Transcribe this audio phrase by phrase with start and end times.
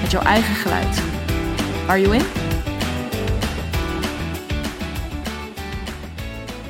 [0.00, 1.02] met jouw eigen geluid.
[1.86, 2.22] Are you in?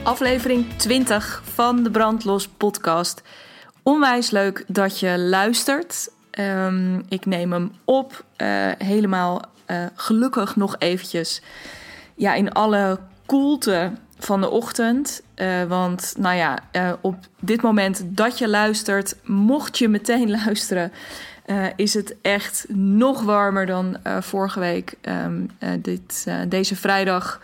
[0.02, 3.22] Aflevering 20 van de Brandlos podcast.
[3.82, 6.10] Onwijs leuk dat je luistert.
[6.30, 11.42] Ehm, ik neem hem op, uh, helemaal uh, gelukkig nog eventjes
[12.14, 15.22] ja, in alle koelte van de ochtend.
[15.36, 16.58] Uh, want nou ja,
[17.00, 20.92] op dit moment dat je luistert, mocht je meteen luisteren,
[21.50, 24.94] uh, is het echt nog warmer dan vorige week.
[25.02, 27.40] Um, dit, deze vrijdag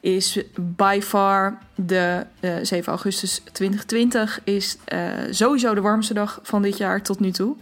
[0.00, 2.26] is by far de
[2.62, 4.78] 7 augustus 2020 is
[5.30, 7.56] sowieso de warmste dag van dit jaar tot nu toe.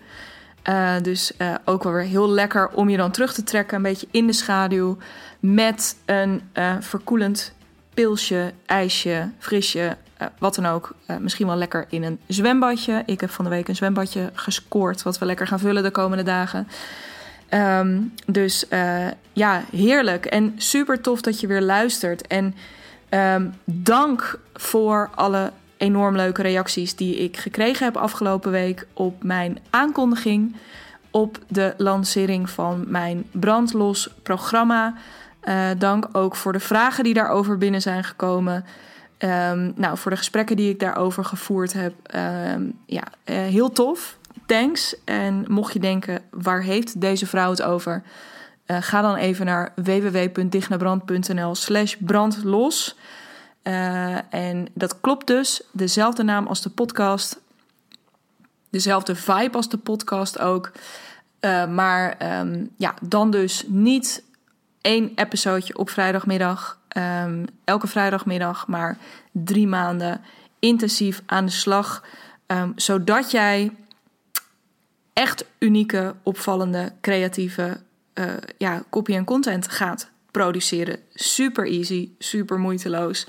[1.03, 1.33] dus
[1.65, 4.33] ook wel weer heel lekker om je dan terug te trekken, een beetje in de
[4.33, 4.97] schaduw,
[5.41, 6.43] met een
[6.81, 7.53] verkoelend
[7.95, 10.95] pilsje, ijsje, frisje, uh, wat dan ook.
[11.11, 13.03] Uh, misschien wel lekker in een zwembadje.
[13.07, 16.25] Ik heb van de week een zwembadje gescoord, wat we lekker gaan vullen de komende
[16.25, 16.69] dagen.
[17.51, 22.27] Um, dus uh, ja, heerlijk en super tof dat je weer luistert.
[22.27, 22.55] En
[23.11, 29.59] um, dank voor alle enorm leuke reacties die ik gekregen heb afgelopen week op mijn
[29.71, 30.57] aankondiging
[31.11, 34.95] op de lancering van mijn brandlos programma.
[35.79, 38.65] Dank ook voor de vragen die daarover binnen zijn gekomen.
[39.19, 41.93] Um, nou, voor de gesprekken die ik daarover gevoerd heb.
[42.15, 44.19] Um, ja, uh, heel tof.
[44.47, 44.97] Thanks.
[45.05, 48.03] En mocht je denken, waar heeft deze vrouw het over?
[48.67, 52.97] Uh, ga dan even naar www.dichtnabrand.nl slash brandlos.
[54.31, 55.63] en dat klopt dus.
[55.73, 57.41] Dezelfde naam als de podcast.
[58.71, 60.73] Dezelfde vibe als de podcast ook.
[61.69, 64.23] maar um, ja, dan dus niet
[64.81, 66.79] één episodeje op vrijdagmiddag.
[66.97, 68.99] Um, elke vrijdagmiddag, maar
[69.33, 70.21] drie maanden
[70.59, 72.05] intensief aan de slag.
[72.47, 73.73] Um, zodat jij
[75.13, 77.81] echt unieke, opvallende, creatieve
[78.15, 80.99] uh, ja, copy en content gaat produceren.
[81.15, 83.27] Super easy, super moeiteloos.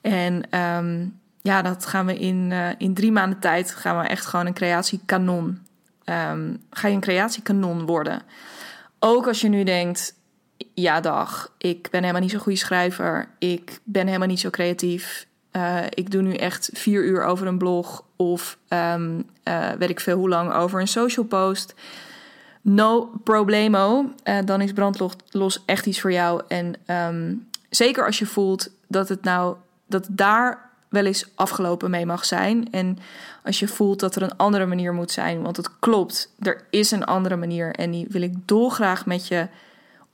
[0.00, 4.26] En um, ja, dat gaan we in, uh, in drie maanden tijd gaan we echt
[4.26, 5.58] gewoon een creatiekanon.
[6.70, 8.22] ga je een creatiekanon worden.
[8.98, 10.14] Ook als je nu denkt,
[10.80, 13.28] ja, dag, ik ben helemaal niet zo'n goede schrijver.
[13.38, 15.26] Ik ben helemaal niet zo creatief.
[15.52, 20.00] Uh, ik doe nu echt vier uur over een blog of um, uh, weet ik
[20.00, 21.74] veel hoe lang over een social post.
[22.60, 24.12] No problemo.
[24.24, 26.42] Uh, dan is brandlos echt iets voor jou.
[26.48, 32.06] En um, zeker als je voelt dat het nou dat daar wel eens afgelopen mee
[32.06, 32.68] mag zijn.
[32.70, 32.98] En
[33.44, 35.42] als je voelt dat er een andere manier moet zijn.
[35.42, 37.74] Want het klopt, er is een andere manier.
[37.74, 39.48] En die wil ik dolgraag met je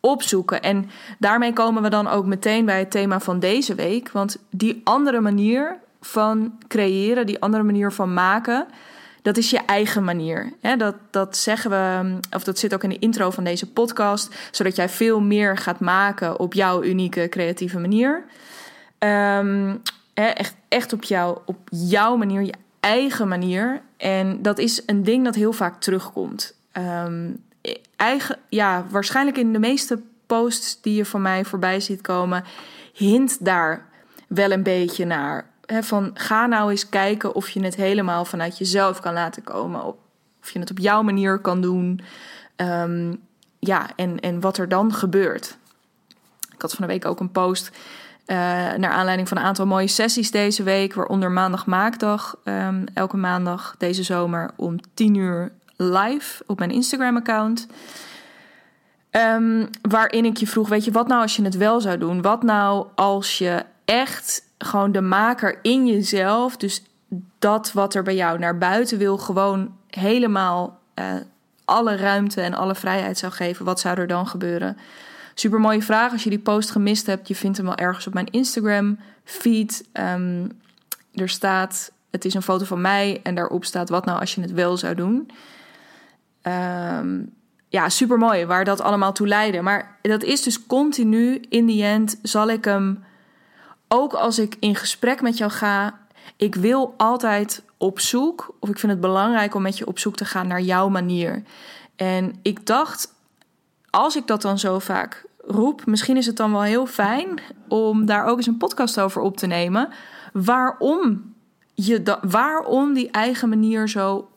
[0.06, 0.62] opzoeken.
[0.62, 4.10] En daarmee komen we dan ook meteen bij het thema van deze week.
[4.10, 8.66] Want die andere manier van creëren, die andere manier van maken,
[9.22, 10.52] dat is je eigen manier.
[10.78, 14.76] Dat, dat zeggen we, of dat zit ook in de intro van deze podcast, zodat
[14.76, 18.24] jij veel meer gaat maken op jouw unieke creatieve manier.
[18.98, 19.82] Um,
[20.14, 23.80] echt, echt op, jou, op jouw manier, je eigen manier.
[23.96, 26.54] En dat is een ding dat heel vaak terugkomt.
[26.72, 27.44] Um,
[27.96, 32.44] eigen, ja, waarschijnlijk in de meeste posts die je van mij voorbij ziet komen,
[32.92, 33.86] hint daar
[34.28, 35.50] wel een beetje naar.
[35.66, 39.84] van ga nou eens kijken of je het helemaal vanuit jezelf kan laten komen.
[39.84, 42.00] Of je het op jouw manier kan doen.
[42.56, 43.20] Um,
[43.58, 45.56] ja, en, en wat er dan gebeurt.
[46.54, 47.70] Ik had van de week ook een post.
[48.26, 48.36] Uh,
[48.72, 52.36] naar aanleiding van een aantal mooie sessies deze week, waaronder maandag maakdag.
[52.44, 57.66] Um, elke maandag deze zomer om 10 uur live op mijn Instagram-account.
[59.10, 62.22] Um, waarin ik je vroeg: Weet je wat nou als je het wel zou doen?
[62.22, 66.82] Wat nou als je echt gewoon de maker in jezelf, dus
[67.38, 71.04] dat wat er bij jou naar buiten wil, gewoon helemaal uh,
[71.64, 73.64] alle ruimte en alle vrijheid zou geven?
[73.64, 74.76] Wat zou er dan gebeuren?
[75.34, 76.12] Super mooie vraag.
[76.12, 79.84] Als je die post gemist hebt, je vindt hem wel ergens op mijn Instagram feed.
[79.92, 80.50] Um,
[81.14, 84.40] er staat: Het is een foto van mij en daarop staat: Wat nou als je
[84.40, 85.30] het wel zou doen?
[86.48, 87.34] Um,
[87.68, 89.60] ja, super mooi waar dat allemaal toe leidde.
[89.60, 93.04] Maar dat is dus continu, in die end zal ik hem,
[93.88, 95.98] ook als ik in gesprek met jou ga,
[96.36, 100.16] ik wil altijd op zoek, of ik vind het belangrijk om met je op zoek
[100.16, 101.42] te gaan naar jouw manier.
[101.96, 103.14] En ik dacht
[103.90, 108.06] als ik dat dan zo vaak roep, misschien is het dan wel heel fijn om
[108.06, 109.88] daar ook eens een podcast over op te nemen.
[110.32, 111.34] Waarom,
[111.74, 114.28] je waarom die eigen manier zo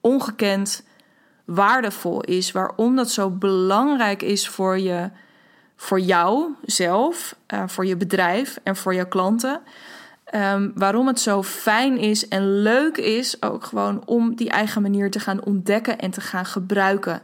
[0.00, 0.82] ongekend
[1.54, 2.52] waardevol is.
[2.52, 5.10] Waarom dat zo belangrijk is voor, je,
[5.76, 9.60] voor jou zelf, uh, voor je bedrijf en voor je klanten.
[10.34, 15.10] Um, waarom het zo fijn is en leuk is ook gewoon om die eigen manier
[15.10, 17.22] te gaan ontdekken en te gaan gebruiken.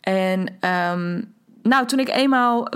[0.00, 2.68] En um, nou, toen ik eenmaal.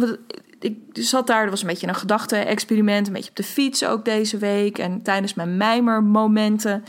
[0.60, 4.04] Ik zat daar, er was een beetje een gedachte-experiment, een beetje op de fiets ook
[4.04, 6.84] deze week en tijdens mijn mijmermomenten.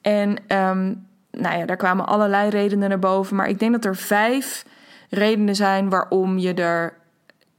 [0.00, 3.36] En um, nou ja, daar kwamen allerlei redenen naar boven.
[3.36, 4.64] Maar ik denk dat er vijf
[5.08, 6.94] redenen zijn waarom je er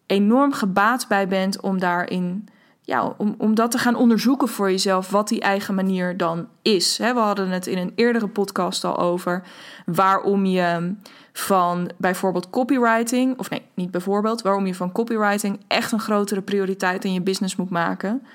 [0.05, 2.47] enorm gebaat bij bent om daarin.
[2.81, 6.97] Ja, om, om dat te gaan onderzoeken voor jezelf, wat die eigen manier dan is.
[6.97, 9.43] We hadden het in een eerdere podcast al over
[9.85, 10.95] waarom je
[11.33, 17.05] van bijvoorbeeld copywriting, of nee, niet bijvoorbeeld, waarom je van copywriting echt een grotere prioriteit
[17.05, 18.27] in je business moet maken.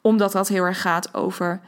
[0.00, 1.60] Omdat dat heel erg gaat over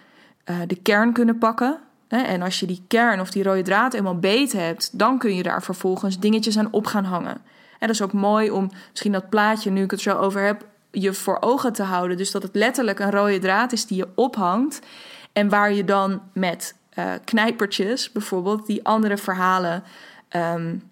[0.50, 1.78] uh, de kern kunnen pakken.
[2.08, 5.42] En als je die kern of die rode draad eenmaal beet hebt, dan kun je
[5.42, 7.40] daar vervolgens dingetjes aan op gaan hangen.
[7.78, 10.66] En dat is ook mooi om misschien dat plaatje, nu ik het zo over heb,
[10.90, 12.16] je voor ogen te houden.
[12.16, 14.80] Dus dat het letterlijk een rode draad is die je ophangt.
[15.32, 19.82] En waar je dan met uh, knijpertjes bijvoorbeeld die andere verhalen
[20.36, 20.82] um,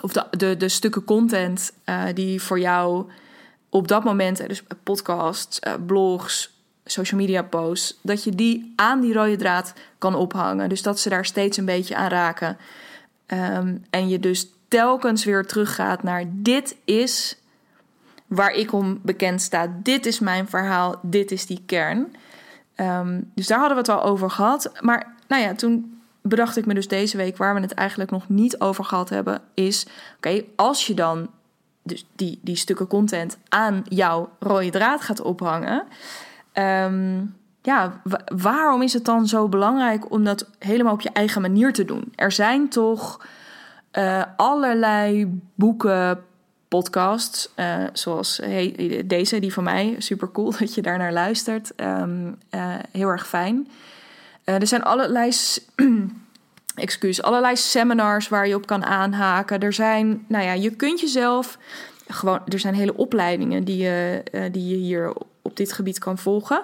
[0.00, 3.10] of de, de, stukken content uh, die voor jou
[3.68, 6.50] op dat moment, dus podcasts, uh, blogs,
[6.84, 10.68] social media posts, dat je die aan die rode draad kan ophangen.
[10.68, 12.56] Dus dat ze daar steeds een beetje aan raken.
[13.26, 17.36] Um, en je dus telkens weer teruggaat naar dit is
[18.26, 19.74] waar ik om bekend sta.
[19.82, 22.16] Dit is mijn verhaal, dit is die kern.
[22.76, 24.72] Um, dus daar hadden we het al over gehad.
[24.80, 28.28] Maar nou ja, toen bedacht ik me dus deze week, waar we het eigenlijk nog
[28.28, 29.86] niet over gehad hebben, is:
[30.16, 31.28] oké, als je dan
[31.82, 35.84] dus die, die stukken content aan jouw rode draad gaat ophangen.
[36.54, 41.72] Um, ja, waarom is het dan zo belangrijk om dat helemaal op je eigen manier
[41.72, 42.12] te doen?
[42.14, 43.26] Er zijn toch
[43.92, 46.24] uh, allerlei boeken,
[46.68, 48.40] podcasts, uh, zoals
[49.04, 49.94] deze, die van mij.
[49.98, 51.72] Super cool dat je daar naar luistert.
[51.76, 53.68] Um, uh, heel erg fijn.
[54.44, 55.32] Er zijn allerlei,
[56.74, 59.60] excuus, allerlei seminars waar je op kan aanhaken.
[59.60, 61.58] Er zijn, nou ja, je kunt jezelf
[62.08, 64.22] gewoon, er zijn hele opleidingen die je,
[64.52, 66.62] die je hier op dit gebied kan volgen.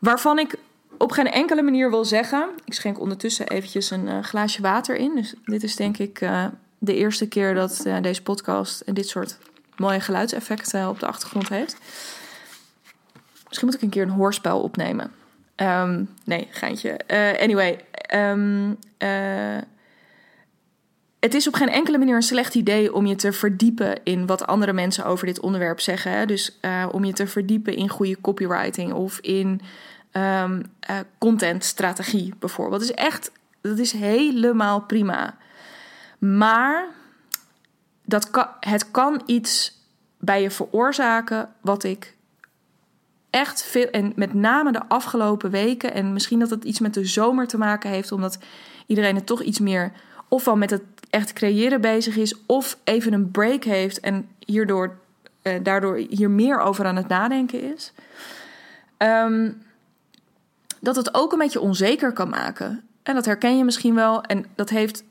[0.00, 0.54] Waarvan ik
[0.98, 2.48] op geen enkele manier wil zeggen.
[2.64, 5.14] Ik schenk ondertussen eventjes een uh, glaasje water in.
[5.14, 6.18] Dus dit is denk ik
[6.78, 9.38] de eerste keer dat deze podcast dit soort
[9.76, 11.76] mooie geluidseffecten op de achtergrond heeft.
[13.46, 15.12] Misschien moet ik een keer een hoorspel opnemen.
[15.56, 17.00] Um, nee, geintje.
[17.40, 19.56] Anyway, uh,
[21.20, 24.46] het is op geen enkele manier een slecht idee om je te verdiepen in wat
[24.46, 26.26] andere mensen over dit onderwerp zeggen.
[26.26, 29.60] Dus uh, om je te verdiepen in goede copywriting of in
[30.12, 30.62] um,
[31.18, 32.80] contentstrategie bijvoorbeeld.
[32.80, 35.36] Dat is echt, dat is helemaal prima.
[36.18, 36.88] Maar
[38.04, 38.30] dat
[38.60, 39.78] het kan iets
[40.18, 42.14] bij je veroorzaken wat ik
[43.30, 47.04] echt veel, en met name de afgelopen weken, en misschien dat het iets met de
[47.04, 48.38] zomer te maken heeft, omdat
[48.86, 49.92] iedereen het toch iets meer
[50.28, 54.98] ofwel met het echt creëren bezig is, of even een break heeft en hierdoor,
[55.42, 57.92] eh, daardoor hier meer over aan het nadenken is.
[58.98, 59.62] Um,
[60.80, 62.82] dat het ook een beetje onzeker kan maken.
[63.02, 64.22] En dat herken je misschien wel.
[64.22, 65.04] En dat heeft.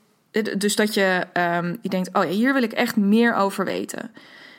[0.58, 4.10] Dus dat je, um, je denkt: oh ja, hier wil ik echt meer over weten.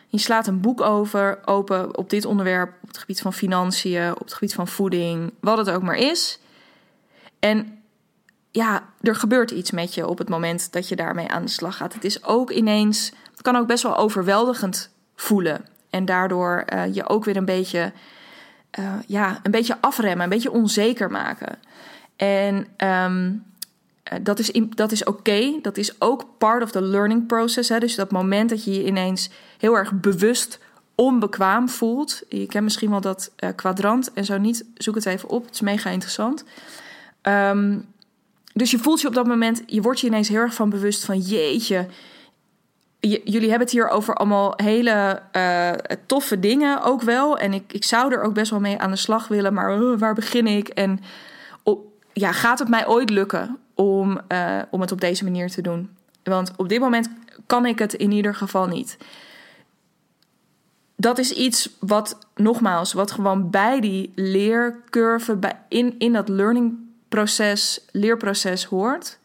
[0.07, 4.19] Je slaat een boek over, open op dit onderwerp, op het gebied van financiën, op
[4.19, 6.39] het gebied van voeding, wat het ook maar is.
[7.39, 7.80] En
[8.51, 11.77] ja, er gebeurt iets met je op het moment dat je daarmee aan de slag
[11.77, 11.93] gaat.
[11.93, 15.65] Het is ook ineens, het kan ook best wel overweldigend voelen.
[15.89, 17.91] En daardoor uh, je ook weer een beetje,
[18.79, 21.59] uh, ja, een beetje afremmen, een beetje onzeker maken.
[22.15, 23.43] En um,
[24.03, 25.59] eh, dat is, dat is oké.
[25.61, 27.69] Dat is ook part of the learning process.
[27.69, 27.79] Hè?
[27.79, 30.59] Dus dat moment dat je je ineens heel erg bewust
[30.95, 32.21] onbekwaam voelt.
[32.29, 34.65] Je kent misschien wel dat kwadrant en zo niet.
[34.75, 35.45] Zoek het even op.
[35.45, 36.43] Het is mega interessant.
[37.21, 37.90] Um,
[38.53, 41.05] dus je voelt je op dat moment, je wordt je ineens heel erg van bewust
[41.05, 41.87] van jeetje.
[42.99, 45.71] jullie hebben het hier over allemaal hele uh,
[46.05, 47.37] toffe dingen ook wel.
[47.37, 50.13] En ik, ik zou er ook best wel mee aan de slag willen, maar waar
[50.13, 50.67] begin ik?
[50.67, 50.99] En
[52.13, 55.89] ja, gaat het mij ooit lukken om, uh, om het op deze manier te doen?
[56.23, 57.09] Want op dit moment
[57.45, 58.97] kan ik het in ieder geval niet.
[60.95, 66.29] Dat is iets wat, nogmaals, wat gewoon bij die leercurve, bij, in, in dat
[67.11, 69.19] learningproces, leerproces hoort.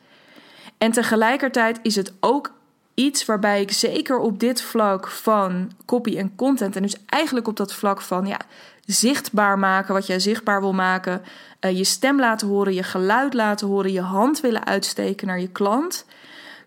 [0.79, 2.53] En tegelijkertijd is het ook
[2.95, 7.57] iets waarbij ik zeker op dit vlak van copy en content, en dus eigenlijk op
[7.57, 8.41] dat vlak van ja,
[8.85, 11.23] zichtbaar maken wat jij zichtbaar wil maken,
[11.61, 15.49] uh, je stem laten horen, je geluid laten horen, je hand willen uitsteken naar je
[15.49, 16.05] klant,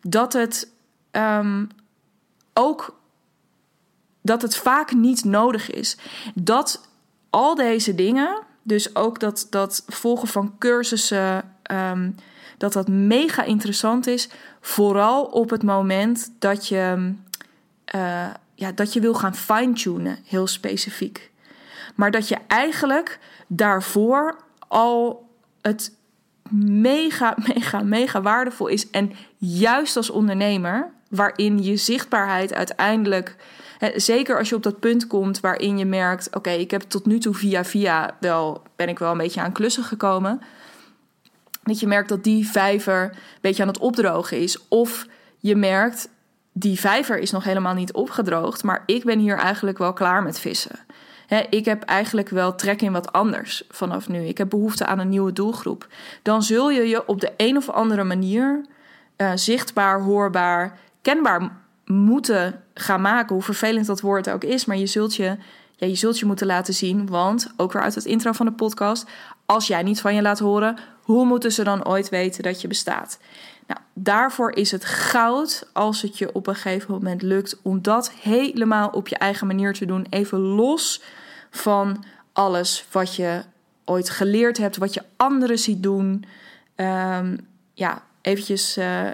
[0.01, 0.67] dat het
[1.11, 1.69] um,
[2.53, 2.97] ook
[4.21, 5.97] dat het vaak niet nodig is.
[6.35, 6.81] Dat
[7.29, 12.15] al deze dingen, dus ook dat, dat volgen van cursussen, um,
[12.57, 14.29] dat dat mega interessant is.
[14.61, 17.13] Vooral op het moment dat je,
[17.95, 21.31] uh, ja, dat je wil gaan fine-tunen, heel specifiek.
[21.95, 25.29] Maar dat je eigenlijk daarvoor al
[25.61, 25.91] het
[26.81, 28.89] mega, mega, mega waardevol is.
[28.89, 33.35] En juist als ondernemer, waarin je zichtbaarheid uiteindelijk.
[33.95, 37.19] Zeker als je op dat punt komt waarin je merkt: oké, ik heb tot nu
[37.19, 40.41] toe via via wel ben ik wel een beetje aan klussen gekomen.
[41.63, 44.67] Dat je merkt dat die vijver een beetje aan het opdrogen is.
[44.67, 45.05] Of
[45.37, 46.09] je merkt,
[46.51, 50.39] die vijver is nog helemaal niet opgedroogd, maar ik ben hier eigenlijk wel klaar met
[50.39, 50.79] vissen.
[51.49, 54.25] ik heb eigenlijk wel trek in wat anders vanaf nu.
[54.25, 55.87] Ik heb behoefte aan een nieuwe doelgroep.
[56.21, 58.65] Dan zul je je op de een of andere manier
[59.17, 61.51] uh, zichtbaar, hoorbaar, kenbaar
[61.91, 63.35] moeten gaan maken.
[63.35, 65.37] Hoe vervelend dat woord ook is, maar je zult je,
[65.75, 67.07] ja, je zult je moeten laten zien.
[67.07, 69.05] Want, ook weer uit het intro van de podcast,
[69.45, 72.67] als jij niet van je laat horen, hoe moeten ze dan ooit weten dat je
[72.67, 73.19] bestaat?
[73.67, 78.11] Nou, daarvoor is het goud als het je op een gegeven moment lukt om dat
[78.11, 80.05] helemaal op je eigen manier te doen.
[80.09, 81.01] Even los
[81.49, 82.03] van
[82.33, 83.41] alles wat je
[83.85, 86.25] ooit geleerd hebt, wat je anderen ziet doen.
[86.75, 89.11] Um, ja, eventjes uh, uh,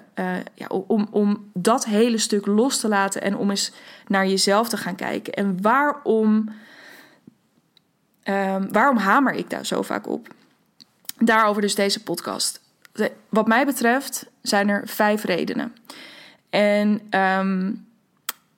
[0.53, 3.71] ja, om, om dat hele stuk los te laten en om eens
[4.07, 5.33] naar jezelf te gaan kijken.
[5.33, 6.50] En waarom,
[8.24, 10.27] um, waarom hamer ik daar zo vaak op?
[11.17, 12.62] Daarover dus deze podcast.
[13.29, 15.75] Wat mij betreft zijn er vijf redenen.
[16.50, 17.88] En um,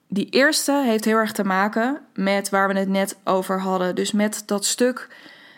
[0.08, 3.94] die eerste heeft heel erg te maken met waar we het net over hadden.
[3.94, 5.08] Dus met dat stuk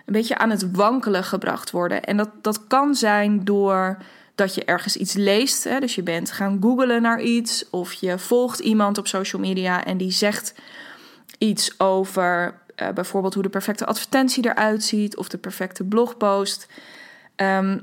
[0.07, 2.05] een beetje aan het wankelen gebracht worden.
[2.05, 3.97] En dat, dat kan zijn door
[4.41, 5.65] dat je ergens iets leest.
[5.65, 5.81] Hè?
[5.81, 7.71] Dus je bent gaan googlen naar iets.
[7.71, 10.55] Of je volgt iemand op social media en die zegt
[11.39, 15.17] iets over uh, bijvoorbeeld hoe de perfecte advertentie eruit ziet.
[15.17, 16.67] Of de perfecte blogpost.
[17.37, 17.83] Um,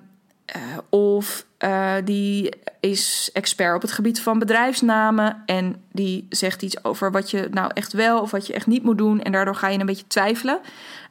[0.55, 5.43] uh, of uh, die is expert op het gebied van bedrijfsnamen.
[5.45, 8.83] En die zegt iets over wat je nou echt wel of wat je echt niet
[8.83, 9.21] moet doen.
[9.21, 10.59] En daardoor ga je een beetje twijfelen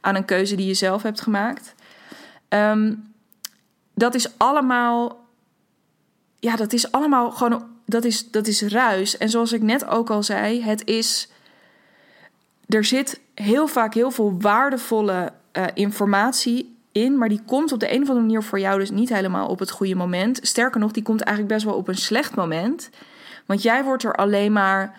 [0.01, 1.75] aan een keuze die je zelf hebt gemaakt.
[2.49, 3.13] Um,
[3.93, 5.25] dat is allemaal.
[6.47, 7.65] Ja, dat is allemaal gewoon.
[7.85, 9.17] Dat is, dat is ruis.
[9.17, 11.29] En zoals ik net ook al zei, het is.
[12.67, 17.93] Er zit heel vaak heel veel waardevolle uh, informatie in, maar die komt op de
[17.93, 20.39] een of andere manier voor jou dus niet helemaal op het goede moment.
[20.41, 22.89] Sterker nog, die komt eigenlijk best wel op een slecht moment.
[23.45, 24.97] Want jij wordt er alleen maar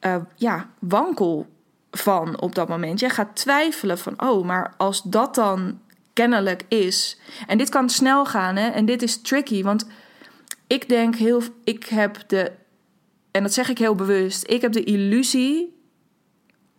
[0.00, 1.46] uh, ja, wankel
[1.90, 3.00] van op dat moment.
[3.00, 5.78] Jij gaat twijfelen van, oh, maar als dat dan
[6.12, 7.18] kennelijk is.
[7.46, 8.68] En dit kan snel gaan, hè?
[8.68, 9.86] En dit is tricky, want
[10.68, 12.52] ik denk heel, ik heb de,
[13.30, 15.76] en dat zeg ik heel bewust, ik heb de illusie,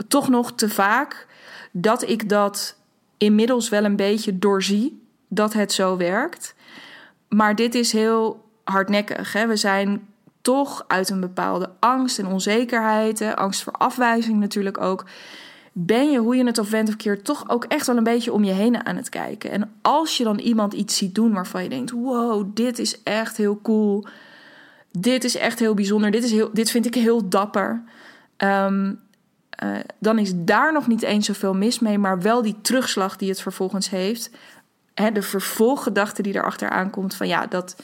[0.07, 1.27] toch nog te vaak,
[1.71, 2.77] dat ik dat
[3.17, 6.55] inmiddels wel een beetje doorzie dat het zo werkt.
[7.29, 9.33] Maar dit is heel hardnekkig.
[9.33, 9.47] Hè?
[9.47, 10.07] We zijn
[10.41, 15.05] toch uit een bepaalde angst en onzekerheid, angst voor afwijzing natuurlijk ook.
[15.81, 18.33] Ben je, hoe je het of went of keert, toch ook echt wel een beetje
[18.33, 19.51] om je heen aan het kijken.
[19.51, 23.37] En als je dan iemand iets ziet doen waarvan je denkt: wow, dit is echt
[23.37, 24.05] heel cool.
[24.91, 26.11] Dit is echt heel bijzonder.
[26.11, 27.83] Dit, is heel, dit vind ik heel dapper.
[28.37, 28.99] Um,
[29.63, 33.29] uh, dan is daar nog niet eens zoveel mis mee, maar wel die terugslag die
[33.29, 34.31] het vervolgens heeft.
[34.93, 37.75] Hè, de vervolggedachte die erachter aankomt van ja, dat,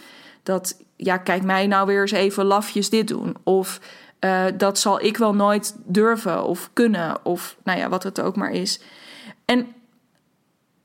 [0.43, 3.35] dat, ja, kijk mij nou weer eens even lafjes dit doen.
[3.43, 3.79] Of
[4.25, 8.35] uh, dat zal ik wel nooit durven of kunnen, of nou ja, wat het ook
[8.35, 8.79] maar is.
[9.45, 9.67] En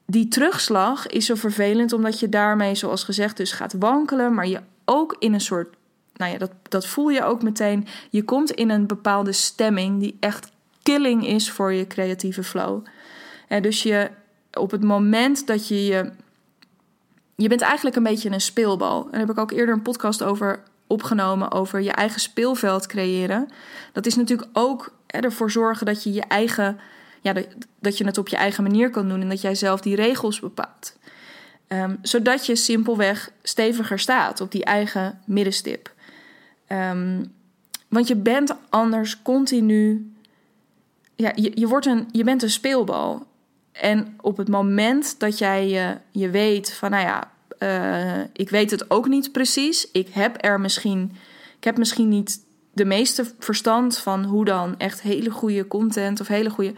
[0.06, 4.60] die terugslag is zo vervelend omdat je daarmee, zoals gezegd, dus gaat wankelen, maar je
[4.84, 5.78] ook in een soort
[6.20, 7.86] nou ja, dat, dat voel je ook meteen.
[8.10, 12.84] Je komt in een bepaalde stemming die echt killing is voor je creatieve flow.
[13.48, 14.10] En dus je,
[14.52, 16.10] op het moment dat je je.
[17.36, 19.04] Je bent eigenlijk een beetje een speelbal.
[19.04, 21.52] En daar heb ik ook eerder een podcast over opgenomen.
[21.52, 23.48] Over je eigen speelveld creëren.
[23.92, 26.78] Dat is natuurlijk ook ervoor zorgen dat je je eigen.
[27.20, 27.34] Ja,
[27.80, 29.20] dat je het op je eigen manier kan doen.
[29.20, 30.98] En dat jij zelf die regels bepaalt.
[31.68, 35.92] Um, zodat je simpelweg steviger staat op die eigen middenstip.
[36.68, 37.32] Um,
[37.88, 40.12] want je bent anders continu
[41.20, 43.26] ja, je, je, wordt een, je bent een speelbal.
[43.72, 47.30] En op het moment dat jij je, je weet van, nou ja,
[47.62, 49.90] uh, ik weet het ook niet precies.
[49.92, 51.16] Ik heb er misschien,
[51.56, 52.40] ik heb misschien niet
[52.72, 56.74] de meeste verstand van hoe dan echt hele goede content of hele goede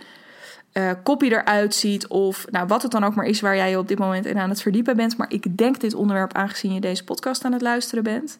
[0.72, 2.06] uh, copy eruit ziet.
[2.06, 4.38] Of nou, wat het dan ook maar is waar jij je op dit moment in
[4.38, 5.16] aan het verdiepen bent.
[5.16, 8.38] Maar ik denk dit onderwerp aangezien je deze podcast aan het luisteren bent.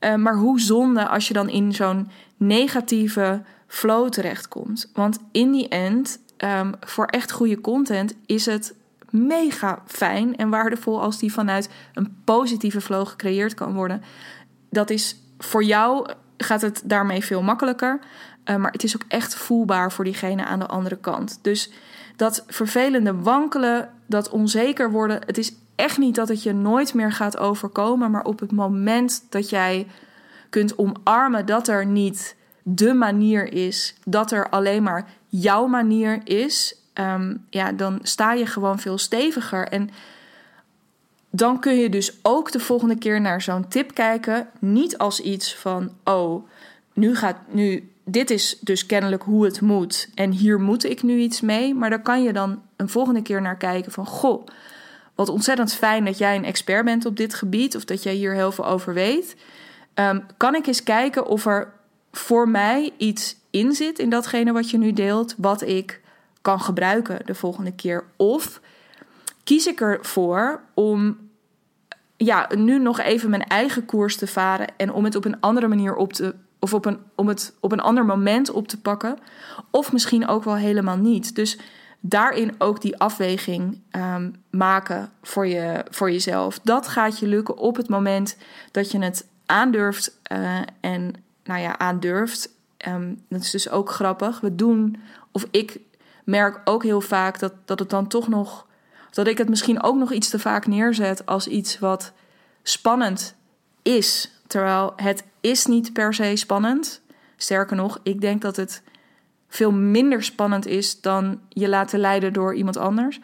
[0.00, 4.90] Uh, maar hoe zonde als je dan in zo'n negatieve flow terechtkomt.
[4.92, 8.74] Want in die end, um, voor echt goede content is het
[9.10, 14.02] mega fijn en waardevol als die vanuit een positieve flow gecreëerd kan worden.
[14.70, 17.98] Dat is voor jou gaat het daarmee veel makkelijker.
[18.44, 21.38] Uh, maar het is ook echt voelbaar voor diegene aan de andere kant.
[21.42, 21.70] Dus
[22.16, 27.12] dat vervelende wankelen, dat onzeker worden, het is echt niet dat het je nooit meer
[27.12, 28.10] gaat overkomen.
[28.10, 29.86] Maar op het moment dat jij
[30.50, 36.77] kunt omarmen dat er niet de manier is, dat er alleen maar jouw manier is,
[37.00, 39.68] um, ja, dan sta je gewoon veel steviger.
[39.68, 39.90] En
[41.30, 44.48] dan kun je dus ook de volgende keer naar zo'n tip kijken.
[44.58, 46.48] Niet als iets van: oh,
[46.92, 47.92] nu gaat nu.
[48.04, 50.08] Dit is dus kennelijk hoe het moet.
[50.14, 51.74] En hier moet ik nu iets mee.
[51.74, 54.46] Maar daar kan je dan een volgende keer naar kijken van: goh,
[55.14, 57.76] wat ontzettend fijn dat jij een expert bent op dit gebied.
[57.76, 59.36] Of dat jij hier heel veel over weet.
[59.94, 61.72] Um, kan ik eens kijken of er
[62.12, 66.00] voor mij iets in zit in datgene wat je nu deelt, wat ik
[66.42, 68.04] kan gebruiken de volgende keer?
[68.16, 68.60] Of
[69.44, 71.18] kies ik ervoor om
[72.16, 75.68] ja, nu nog even mijn eigen koers te varen en om het op een andere
[75.68, 79.18] manier op te of op een, om het op een ander moment op te pakken,
[79.70, 81.34] of misschien ook wel helemaal niet.
[81.34, 81.58] Dus
[82.00, 86.60] daarin ook die afweging um, maken voor, je, voor jezelf.
[86.62, 88.36] Dat gaat je lukken op het moment
[88.70, 91.12] dat je het aandurft uh, en
[91.44, 92.50] nou ja, aandurft.
[92.88, 94.40] Um, dat is dus ook grappig.
[94.40, 94.96] We doen,
[95.32, 95.80] of ik
[96.28, 98.66] merk ook heel vaak dat, dat het dan toch nog.
[99.10, 102.12] dat ik het misschien ook nog iets te vaak neerzet als iets wat
[102.62, 103.34] spannend
[103.82, 104.30] is.
[104.46, 107.00] Terwijl het is niet per se spannend.
[107.36, 108.82] Sterker nog, ik denk dat het
[109.48, 113.20] veel minder spannend is dan je laten leiden door iemand anders.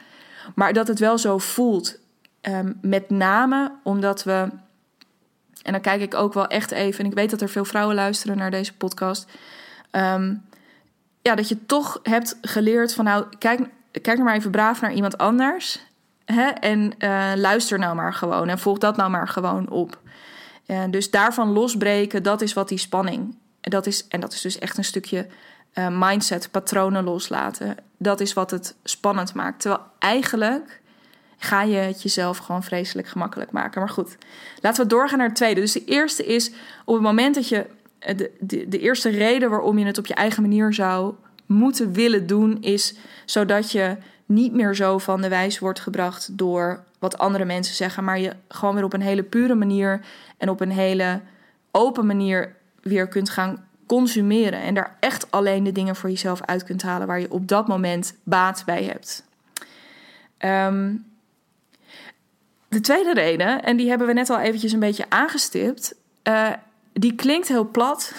[0.54, 1.98] Maar dat het wel zo voelt.
[2.42, 4.48] Um, met name omdat we.
[5.62, 7.04] En dan kijk ik ook wel echt even.
[7.04, 9.30] En ik weet dat er veel vrouwen luisteren naar deze podcast.
[9.90, 10.44] Um,
[11.24, 13.60] ja, dat je toch hebt geleerd van nou, kijk,
[13.90, 15.80] kijk nou maar even braaf naar iemand anders.
[16.24, 16.46] Hè?
[16.48, 18.48] En uh, luister nou maar gewoon.
[18.48, 19.98] En volg dat nou maar gewoon op.
[20.66, 23.36] Uh, dus daarvan losbreken, dat is wat die spanning.
[23.60, 25.26] Dat is, en dat is dus echt een stukje
[25.74, 27.76] uh, mindset, patronen loslaten.
[27.98, 29.60] Dat is wat het spannend maakt.
[29.60, 30.80] Terwijl eigenlijk
[31.38, 33.80] ga je het jezelf gewoon vreselijk gemakkelijk maken.
[33.80, 34.16] Maar goed,
[34.60, 35.60] laten we doorgaan naar het tweede.
[35.60, 36.50] Dus de eerste is
[36.84, 37.70] op het moment dat je eh,
[38.04, 41.14] de, de, de eerste reden waarom je het op je eigen manier zou
[41.46, 46.84] moeten willen doen, is zodat je niet meer zo van de wijs wordt gebracht door
[46.98, 50.00] wat andere mensen zeggen, maar je gewoon weer op een hele pure manier
[50.38, 51.20] en op een hele
[51.70, 56.64] open manier weer kunt gaan consumeren en daar echt alleen de dingen voor jezelf uit
[56.64, 59.24] kunt halen waar je op dat moment baat bij hebt.
[60.38, 61.04] Um,
[62.68, 65.94] de tweede reden, en die hebben we net al eventjes een beetje aangestipt,
[66.28, 66.50] uh,
[66.94, 68.12] die klinkt heel plat,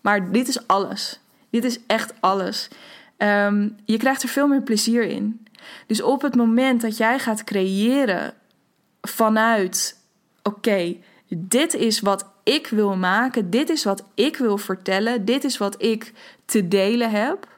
[0.00, 1.20] maar dit is alles.
[1.50, 2.68] Dit is echt alles.
[3.18, 5.46] Um, je krijgt er veel meer plezier in.
[5.86, 8.34] Dus op het moment dat jij gaat creëren
[9.00, 9.98] vanuit:
[10.42, 10.96] oké,
[11.28, 15.82] dit is wat ik wil maken, dit is wat ik wil vertellen, dit is wat
[15.82, 16.12] ik
[16.44, 17.48] te delen heb,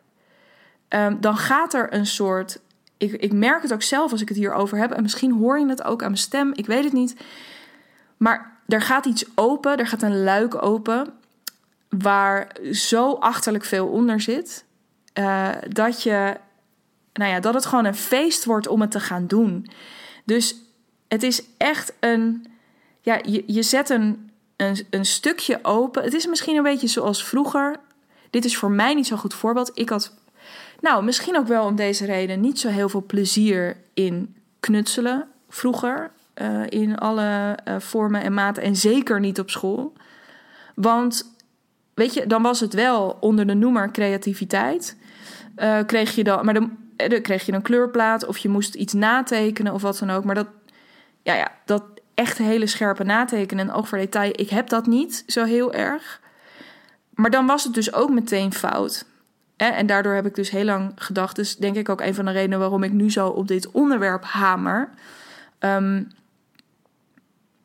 [0.89, 2.61] um, dan gaat er een soort.
[2.97, 5.67] Ik, ik merk het ook zelf als ik het hierover heb, en misschien hoor je
[5.67, 7.17] het ook aan mijn stem, ik weet het niet.
[8.17, 11.13] Maar er gaat iets open, er gaat een luik open,
[11.89, 14.65] waar zo achterlijk veel onder zit,
[15.19, 16.37] uh, dat je
[17.13, 19.67] nou ja, dat het gewoon een feest wordt om het te gaan doen.
[20.25, 20.55] Dus
[21.09, 22.47] het is echt een.
[23.01, 26.03] Ja, je, je zet een, een, een stukje open.
[26.03, 27.81] Het is misschien een beetje zoals vroeger.
[28.31, 29.71] Dit is voor mij niet zo'n goed voorbeeld.
[29.75, 30.15] Ik had,
[30.81, 36.11] nou, misschien ook wel om deze reden, niet zo heel veel plezier in knutselen vroeger.
[36.35, 38.63] Uh, in alle uh, vormen en maten.
[38.63, 39.93] En zeker niet op school.
[40.75, 41.35] Want,
[41.95, 44.97] weet je, dan was het wel onder de noemer creativiteit.
[45.57, 48.93] Uh, kreeg je dan, maar dan eh, kreeg je een kleurplaat of je moest iets
[48.93, 50.25] natekenen of wat dan ook.
[50.25, 50.49] Maar dat,
[51.23, 51.83] ja, ja, dat
[52.15, 56.21] echt hele scherpe natekenen en oog voor detail, ik heb dat niet zo heel erg.
[57.15, 59.05] Maar dan was het dus ook meteen fout.
[59.57, 62.31] En daardoor heb ik dus heel lang gedacht, dus denk ik ook een van de
[62.31, 64.91] redenen waarom ik nu zo op dit onderwerp hamer.
[65.59, 66.09] Um,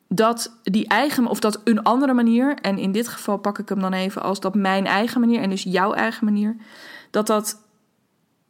[0.08, 3.80] dat die eigen, of dat een andere manier, en in dit geval pak ik hem
[3.80, 6.56] dan even als dat mijn eigen manier en dus jouw eigen manier,
[7.10, 7.66] dat dat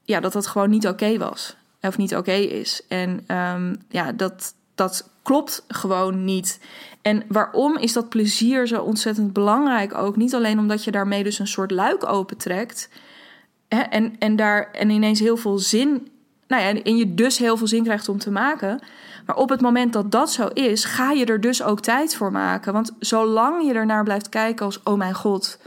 [0.08, 1.56] ja, dat dat gewoon niet oké was.
[1.80, 2.82] Of niet oké is.
[2.88, 6.60] En um, ja, dat, dat klopt gewoon niet.
[7.02, 10.16] En waarom is dat plezier zo ontzettend belangrijk ook?
[10.16, 12.88] Niet alleen omdat je daarmee dus een soort luik opentrekt
[13.68, 16.08] hè, en, en daar en ineens heel veel zin,
[16.46, 18.80] nou ja, en je dus heel veel zin krijgt om te maken.
[19.28, 22.32] Maar op het moment dat dat zo is, ga je er dus ook tijd voor
[22.32, 22.72] maken.
[22.72, 25.58] Want zolang je ernaar blijft kijken als: oh mijn god,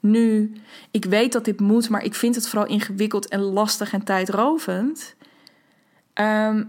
[0.00, 0.52] nu,
[0.90, 5.14] ik weet dat dit moet, maar ik vind het vooral ingewikkeld en lastig en tijdrovend.
[6.12, 6.64] Ehm,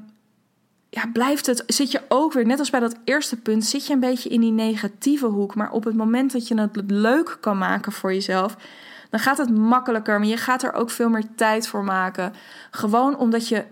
[0.90, 3.94] ja, blijft het, zit je ook weer, net als bij dat eerste punt, zit je
[3.94, 5.56] een beetje in die negatieve hoek.
[5.56, 8.58] Maar op het moment dat je het leuk kan maken voor jezelf,
[9.10, 10.20] dan gaat het makkelijker.
[10.20, 12.34] Maar je gaat er ook veel meer tijd voor maken.
[12.72, 13.66] Gewoon omdat je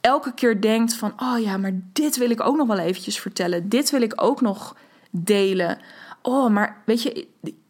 [0.00, 3.68] elke keer denkt van, oh ja, maar dit wil ik ook nog wel eventjes vertellen.
[3.68, 4.76] Dit wil ik ook nog
[5.10, 5.78] delen.
[6.22, 7.26] Oh, maar weet je,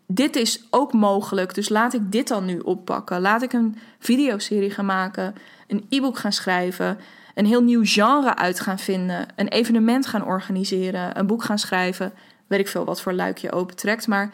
[0.07, 1.55] dit is ook mogelijk.
[1.55, 3.21] Dus laat ik dit dan nu oppakken.
[3.21, 5.35] Laat ik een videoserie gaan maken,
[5.66, 6.99] een e-book gaan schrijven,
[7.35, 12.12] een heel nieuw genre uit gaan vinden, een evenement gaan organiseren, een boek gaan schrijven.
[12.47, 14.07] Weet ik veel wat voor luik je opentrekt.
[14.07, 14.33] Maar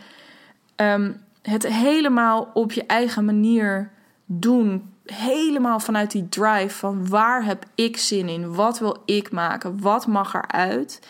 [0.76, 3.90] ehm, het helemaal op je eigen manier
[4.24, 4.94] doen.
[5.06, 8.54] Helemaal vanuit die drive van waar heb ik zin in?
[8.54, 9.80] Wat wil ik maken?
[9.80, 11.00] Wat mag eruit?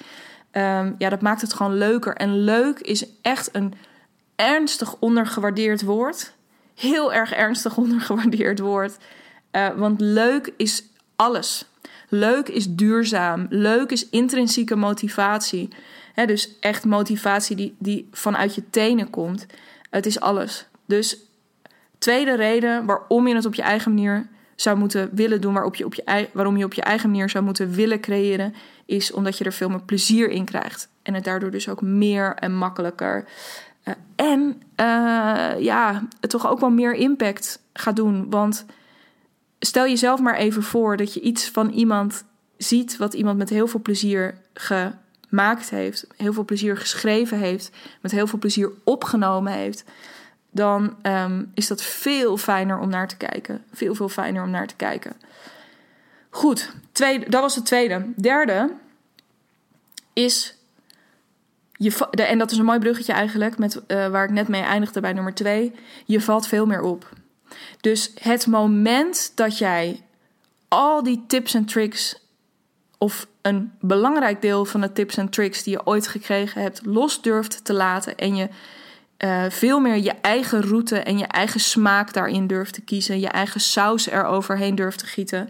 [0.53, 2.15] Um, ja, dat maakt het gewoon leuker.
[2.15, 3.75] En leuk is echt een
[4.37, 6.33] ernstig ondergewaardeerd woord.
[6.75, 8.97] Heel erg ernstig ondergewaardeerd woord.
[9.53, 10.85] Uh, want leuk is
[11.17, 11.65] alles.
[12.09, 13.47] Leuk is duurzaam.
[13.49, 15.69] Leuk is intrinsieke motivatie.
[16.27, 19.47] dus echt motivatie die, die vanuit je tenen komt.
[19.91, 20.67] Het is alles.
[20.87, 21.19] Dus
[21.99, 25.85] tweede reden waarom je het op je eigen manier zou moeten willen doen, waarop je
[25.85, 28.55] op je, waarom je op je eigen manier zou moeten willen creëren,
[28.87, 30.89] is omdat je er veel meer plezier in krijgt.
[31.03, 33.25] En het daardoor dus ook meer en makkelijker
[33.85, 38.31] uh, en uh, ja, het toch ook wel meer impact gaat doen.
[38.31, 38.67] Want
[39.59, 42.25] stel jezelf maar even voor dat je iets van iemand
[42.57, 48.13] ziet wat iemand met heel veel plezier gemaakt heeft, heel veel plezier geschreven heeft, met
[48.13, 49.85] heel veel plezier opgenomen heeft.
[50.57, 53.65] Dan um, is dat veel fijner om naar te kijken.
[53.73, 55.13] Veel, veel fijner om naar te kijken.
[56.31, 58.13] Goed, tweede, dat was de tweede.
[58.17, 58.73] Derde
[60.13, 60.57] is
[61.73, 65.01] je, en dat is een mooi bruggetje eigenlijk, met, uh, waar ik net mee eindigde
[65.01, 65.73] bij nummer twee.
[66.05, 67.09] Je valt veel meer op.
[67.81, 70.03] Dus het moment dat jij
[70.69, 72.21] al die tips en tricks,
[72.99, 77.23] of een belangrijk deel van de tips en tricks die je ooit gekregen hebt, los
[77.23, 78.49] durft te laten en je
[79.19, 83.29] uh, veel meer je eigen route en je eigen smaak daarin durft te kiezen, je
[83.29, 85.49] eigen saus eroverheen durft te gieten,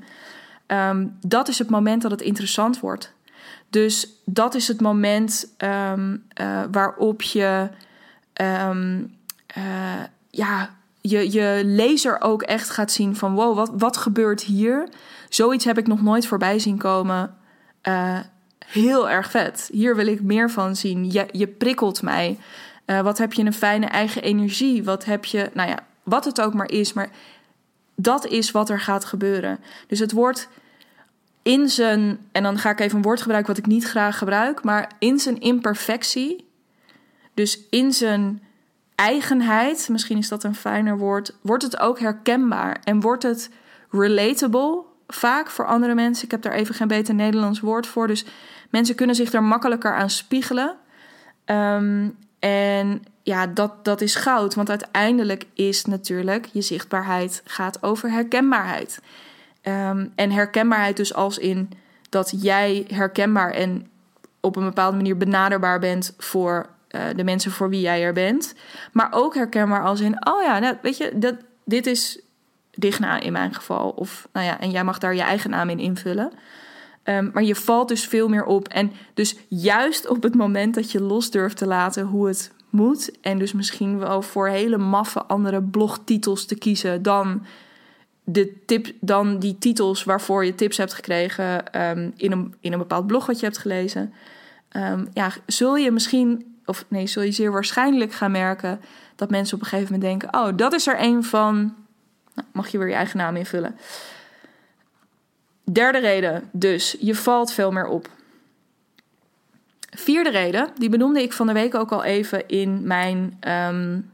[0.66, 3.12] um, dat is het moment dat het interessant wordt.
[3.70, 7.68] Dus dat is het moment um, uh, waarop je
[8.42, 9.16] um,
[9.58, 9.64] uh,
[10.30, 14.88] ja, je, je lezer ook echt gaat zien van wow, wat, wat gebeurt hier?
[15.28, 17.34] Zoiets heb ik nog nooit voorbij zien komen.
[18.66, 19.68] Heel erg vet.
[19.72, 21.12] Hier wil ik meer van zien.
[21.12, 22.38] Je, je prikkelt mij.
[22.86, 24.84] Wat heb je een fijne eigen energie?
[24.84, 26.92] Wat heb je, nou ja, wat het ook maar is.
[26.92, 27.10] Maar
[27.94, 29.58] dat is wat er gaat gebeuren.
[29.86, 30.48] Dus het wordt
[31.42, 34.62] in zijn, en dan ga ik even een woord gebruiken wat ik niet graag gebruik,
[34.62, 36.48] maar in zijn imperfectie,
[37.34, 38.42] dus in zijn
[38.94, 43.50] eigenheid, misschien is dat een fijner woord, wordt het ook herkenbaar en wordt het
[43.90, 46.24] relatable vaak voor andere mensen.
[46.24, 48.24] Ik heb daar even geen beter Nederlands woord voor, dus
[48.70, 50.76] mensen kunnen zich daar makkelijker aan spiegelen.
[51.46, 58.10] Um, en ja, dat, dat is goud, want uiteindelijk is natuurlijk je zichtbaarheid gaat over
[58.10, 59.00] herkenbaarheid.
[59.62, 61.70] Um, en herkenbaarheid dus als in
[62.08, 63.90] dat jij herkenbaar en
[64.40, 68.54] op een bepaalde manier benaderbaar bent voor uh, de mensen voor wie jij er bent.
[68.92, 72.20] Maar ook herkenbaar als in, oh ja, nou, weet je, dat, dit is
[72.70, 73.90] Digna in mijn geval.
[73.90, 76.32] Of nou ja, en jij mag daar je eigen naam in invullen.
[77.08, 78.68] Um, maar je valt dus veel meer op.
[78.68, 83.10] En dus juist op het moment dat je los durft te laten hoe het moet.
[83.20, 87.44] En dus misschien wel voor hele maffe andere blogtitels te kiezen dan
[88.24, 92.78] de tip, dan die titels waarvoor je tips hebt gekregen um, in, een, in een
[92.78, 94.12] bepaald blog wat je hebt gelezen.
[94.76, 98.80] Um, ja, zul je misschien, of nee, zul je zeer waarschijnlijk gaan merken
[99.16, 101.74] dat mensen op een gegeven moment denken: Oh, dat is er een van.
[102.34, 103.76] Nou, mag je weer je eigen naam invullen.
[105.72, 108.08] Derde reden, dus je valt veel meer op.
[109.90, 114.10] Vierde reden, die benoemde ik van de week ook al even in mijn um,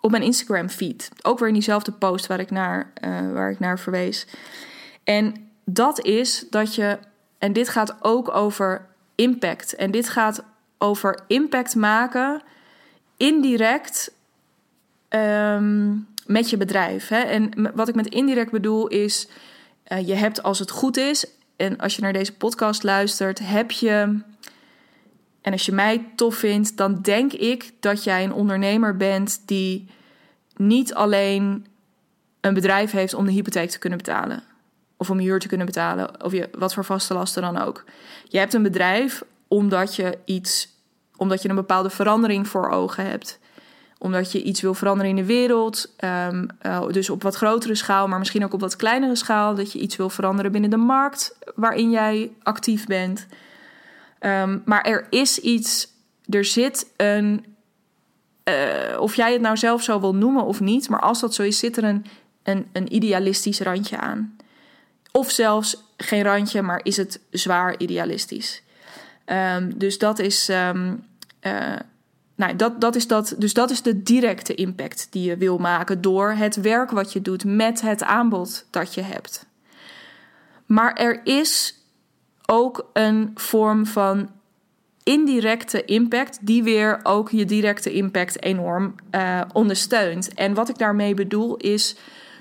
[0.00, 1.08] op mijn Instagram feed.
[1.22, 4.26] Ook weer in diezelfde post waar ik naar, uh, waar ik naar verwees.
[5.04, 6.98] En dat is dat je,
[7.38, 9.74] en dit gaat ook over impact.
[9.74, 10.44] En dit gaat
[10.78, 12.42] over impact maken
[13.16, 14.12] indirect
[15.08, 17.08] um, met je bedrijf.
[17.08, 17.20] Hè?
[17.20, 19.28] En wat ik met indirect bedoel is,
[19.92, 21.26] uh, je hebt als het goed is,
[21.56, 24.20] en als je naar deze podcast luistert, heb je.
[25.40, 29.90] En als je mij tof vindt, dan denk ik dat jij een ondernemer bent die
[30.56, 31.66] niet alleen
[32.40, 34.42] een bedrijf heeft om de hypotheek te kunnen betalen.
[34.96, 36.24] Of om je huur te kunnen betalen.
[36.24, 37.84] Of je, wat voor vaste lasten dan ook.
[38.28, 40.68] Je hebt een bedrijf omdat je iets.
[41.16, 43.38] Omdat je een bepaalde verandering voor ogen hebt
[44.02, 45.92] omdat je iets wil veranderen in de wereld.
[45.96, 49.54] Ehm, eh, dus op wat grotere schaal, maar misschien ook op wat kleinere schaal.
[49.54, 53.26] Dat je iets wil veranderen binnen de markt waarin jij actief bent.
[54.18, 55.88] Ehm, maar er is iets,
[56.28, 57.44] er zit een.
[58.44, 61.42] Uh, of jij het nou zelf zo wil noemen of niet, maar als dat zo
[61.42, 62.06] is, zit er een,
[62.42, 64.36] een, een idealistisch randje aan.
[65.12, 68.62] Of zelfs geen randje, maar is het zwaar idealistisch.
[69.26, 70.50] Um, dus dat is.
[70.50, 71.76] Uh,
[72.40, 76.00] nou, dat, dat is dat, dus dat is de directe impact die je wil maken
[76.00, 79.46] door het werk wat je doet met het aanbod dat je hebt.
[80.66, 81.74] Maar er is
[82.46, 84.30] ook een vorm van
[85.02, 90.34] indirecte impact, die weer ook je directe impact enorm uh, ondersteunt.
[90.34, 91.96] En wat ik daarmee bedoel is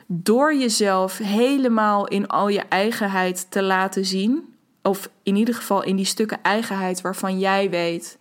[0.07, 5.95] door jezelf helemaal in al je eigenheid te laten zien, of in ieder geval in
[5.95, 8.18] die stukken eigenheid waarvan jij weet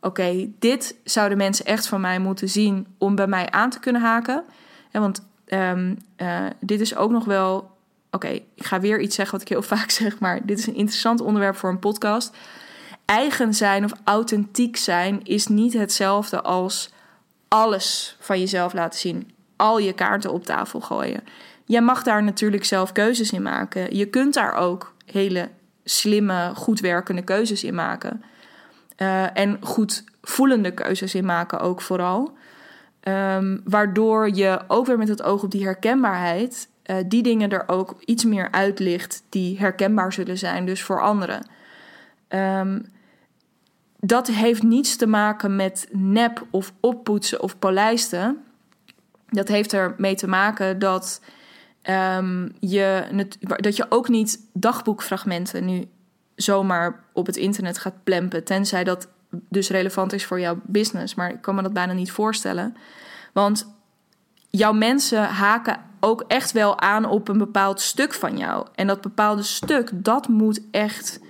[0.00, 4.02] oké, dit zouden mensen echt van mij moeten zien om bij mij aan te kunnen
[4.02, 4.44] haken.
[4.90, 7.76] En want um, uh, dit is ook nog wel.
[8.10, 10.74] Oké, ik ga weer iets zeggen wat ik heel vaak zeg, maar dit is een
[10.74, 12.36] interessant onderwerp voor een podcast.
[13.04, 16.90] Eigen zijn of authentiek zijn is niet hetzelfde als
[17.48, 19.30] alles van jezelf laten zien.
[19.56, 21.24] Al je kaarten op tafel gooien.
[21.64, 23.96] Jij mag daar natuurlijk zelf keuzes in maken.
[23.96, 25.48] Je kunt daar ook hele
[25.84, 28.22] slimme, goed werkende keuzes in maken.
[28.98, 32.36] Uh, en goed voelende keuzes in maken ook vooral.
[33.02, 36.68] Um, waardoor je ook weer met het oog op die herkenbaarheid...
[36.90, 41.46] Uh, die dingen er ook iets meer uitlicht die herkenbaar zullen zijn, dus voor anderen.
[42.28, 42.86] Um,
[44.00, 48.44] dat heeft niets te maken met nep of oppoetsen of polijsten.
[49.28, 51.20] Dat heeft ermee te maken dat,
[52.16, 53.06] um, je,
[53.40, 55.88] dat je ook niet dagboekfragmenten nu
[56.42, 58.44] zomaar op het internet gaat plempen.
[58.44, 61.14] Tenzij dat dus relevant is voor jouw business.
[61.14, 62.76] Maar ik kan me dat bijna niet voorstellen.
[63.32, 63.66] Want
[64.50, 68.66] jouw mensen haken ook echt wel aan op een bepaald stuk van jou.
[68.74, 71.20] En dat bepaalde stuk, dat moet echt.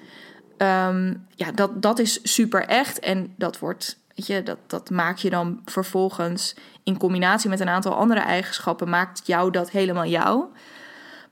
[0.58, 2.98] Um, ja, dat, dat is super echt.
[2.98, 3.98] En dat wordt.
[4.14, 9.26] Je, dat, dat maak je dan vervolgens in combinatie met een aantal andere eigenschappen, maakt
[9.26, 10.44] jou dat helemaal jou.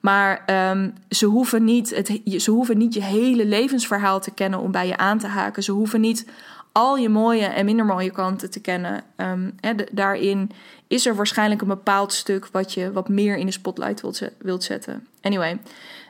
[0.07, 4.71] Maar um, ze, hoeven niet het, ze hoeven niet je hele levensverhaal te kennen om
[4.71, 5.63] bij je aan te haken.
[5.63, 6.27] Ze hoeven niet
[6.73, 9.03] al je mooie en minder mooie kanten te kennen.
[9.17, 9.55] Um,
[9.93, 10.51] daarin
[10.87, 14.65] is er waarschijnlijk een bepaald stuk wat je wat meer in de spotlight wilt, wilt
[14.65, 15.07] zetten.
[15.21, 15.59] Anyway,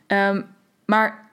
[0.06, 0.46] um,
[0.84, 1.28] maar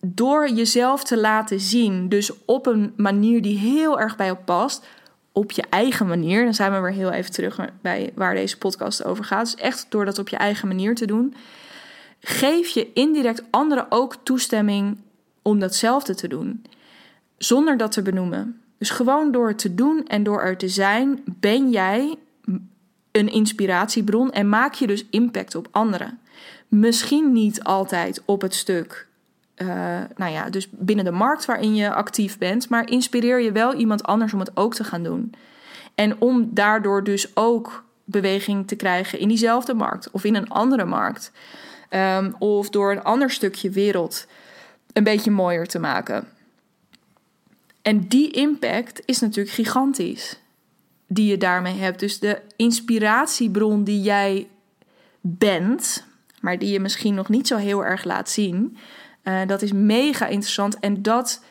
[0.00, 4.86] door jezelf te laten zien, dus op een manier die heel erg bij jou past,
[5.32, 9.04] op je eigen manier, dan zijn we weer heel even terug bij waar deze podcast
[9.04, 9.44] over gaat.
[9.44, 11.34] Dus echt door dat op je eigen manier te doen
[12.20, 14.98] geef je indirect anderen ook toestemming
[15.42, 16.64] om datzelfde te doen,
[17.38, 18.60] zonder dat te benoemen.
[18.78, 22.16] Dus gewoon door het te doen en door er te zijn, ben jij
[23.12, 26.18] een inspiratiebron en maak je dus impact op anderen.
[26.68, 29.06] Misschien niet altijd op het stuk,
[29.56, 29.68] uh,
[30.16, 34.02] nou ja, dus binnen de markt waarin je actief bent, maar inspireer je wel iemand
[34.02, 35.34] anders om het ook te gaan doen.
[35.94, 40.84] En om daardoor dus ook beweging te krijgen in diezelfde markt of in een andere
[40.84, 41.32] markt.
[41.90, 44.26] Um, of door een ander stukje wereld
[44.92, 46.28] een beetje mooier te maken.
[47.82, 50.40] En die impact is natuurlijk gigantisch,
[51.06, 52.00] die je daarmee hebt.
[52.00, 54.48] Dus de inspiratiebron die jij
[55.20, 56.04] bent,
[56.40, 58.76] maar die je misschien nog niet zo heel erg laat zien,
[59.24, 60.78] uh, dat is mega interessant.
[60.78, 61.42] En dat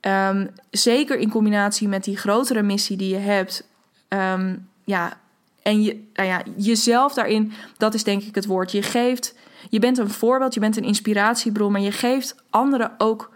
[0.00, 3.68] um, zeker in combinatie met die grotere missie die je hebt,
[4.08, 5.20] um, ja,
[5.62, 8.72] en je, nou ja, jezelf daarin, dat is denk ik het woord.
[8.72, 9.34] Je geeft
[9.68, 13.34] je bent een voorbeeld, je bent een inspiratiebron, maar je geeft anderen ook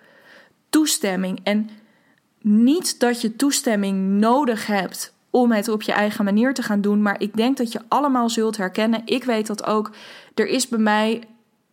[0.70, 1.40] toestemming.
[1.42, 1.70] En
[2.40, 7.02] niet dat je toestemming nodig hebt om het op je eigen manier te gaan doen,
[7.02, 9.02] maar ik denk dat je allemaal zult herkennen.
[9.04, 9.90] Ik weet dat ook.
[10.34, 11.22] Er is bij mij,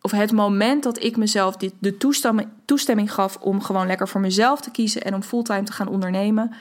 [0.00, 4.20] of het moment dat ik mezelf dit, de toestemming, toestemming gaf om gewoon lekker voor
[4.20, 6.52] mezelf te kiezen en om fulltime te gaan ondernemen.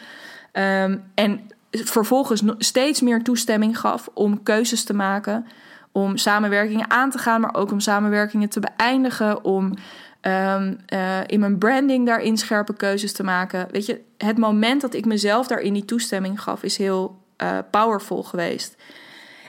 [0.54, 5.46] Um, en vervolgens steeds meer toestemming gaf om keuzes te maken
[5.92, 9.74] om samenwerkingen aan te gaan, maar ook om samenwerkingen te beëindigen, om
[10.22, 13.68] um, uh, in mijn branding daarin scherpe keuzes te maken.
[13.72, 18.24] Weet je, het moment dat ik mezelf daarin die toestemming gaf, is heel uh, powerful
[18.24, 18.76] geweest.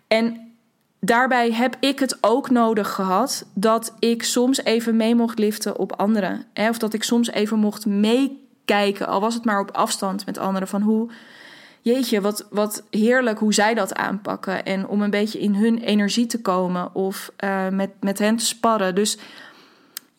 [0.07, 0.53] En
[1.01, 5.93] daarbij heb ik het ook nodig gehad dat ik soms even mee mocht liften op
[5.93, 6.45] anderen.
[6.53, 6.69] Hè?
[6.69, 10.69] Of dat ik soms even mocht meekijken, al was het maar op afstand met anderen,
[10.69, 11.11] van hoe,
[11.89, 14.65] jeetje, wat, wat heerlijk hoe zij dat aanpakken.
[14.65, 18.47] En om een beetje in hun energie te komen of uh, met, met hen te
[18.47, 18.95] sparren.
[18.95, 19.19] Dus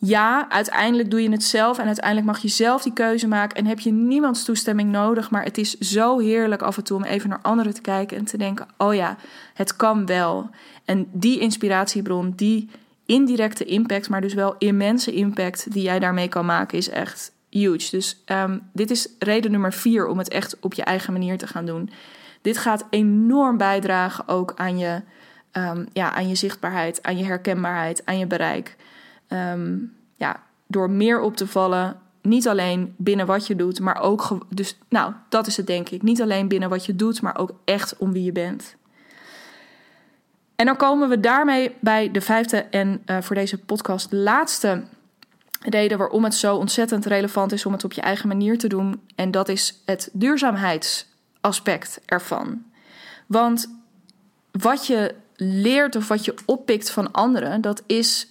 [0.02, 3.66] ja, uiteindelijk doe je het zelf en uiteindelijk mag je zelf die keuze maken en
[3.66, 5.30] heb je niemands toestemming nodig.
[5.30, 8.24] Maar het is zo heerlijk af en toe om even naar anderen te kijken en
[8.24, 9.16] te denken: oh ja,
[9.54, 10.50] het kan wel.
[10.84, 12.70] En die inspiratiebron, die
[13.06, 17.90] indirecte impact, maar dus wel immense impact die jij daarmee kan maken, is echt huge.
[17.90, 21.46] Dus um, dit is reden nummer vier om het echt op je eigen manier te
[21.46, 21.90] gaan doen.
[22.40, 25.02] Dit gaat enorm bijdragen ook aan je,
[25.52, 28.76] um, ja, aan je zichtbaarheid, aan je herkenbaarheid, aan je bereik.
[29.28, 34.46] Um, ja, door meer op te vallen, niet alleen binnen wat je doet, maar ook,
[34.48, 36.02] dus nou, dat is het denk ik.
[36.02, 38.76] Niet alleen binnen wat je doet, maar ook echt om wie je bent.
[40.56, 44.82] En dan komen we daarmee bij de vijfde en uh, voor deze podcast laatste
[45.60, 49.00] reden waarom het zo ontzettend relevant is om het op je eigen manier te doen.
[49.14, 52.62] En dat is het duurzaamheidsaspect ervan.
[53.26, 53.78] Want
[54.50, 58.26] wat je leert of wat je oppikt van anderen, dat is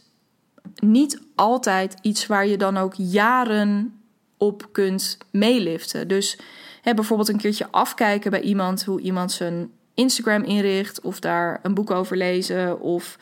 [0.75, 3.99] niet altijd iets waar je dan ook jaren
[4.37, 6.07] op kunt meeliften.
[6.07, 6.37] Dus
[6.81, 11.73] hè, bijvoorbeeld een keertje afkijken bij iemand hoe iemand zijn Instagram inricht, of daar een
[11.73, 13.17] boek over lezen, of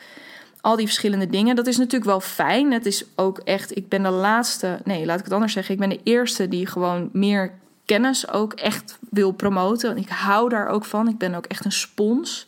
[0.60, 1.56] al die verschillende dingen.
[1.56, 2.72] Dat is natuurlijk wel fijn.
[2.72, 5.74] Het is ook echt, ik ben de laatste, nee, laat ik het anders zeggen.
[5.74, 7.52] Ik ben de eerste die gewoon meer
[7.84, 9.96] kennis ook echt wil promoten.
[9.96, 11.08] Ik hou daar ook van.
[11.08, 12.46] Ik ben ook echt een spons.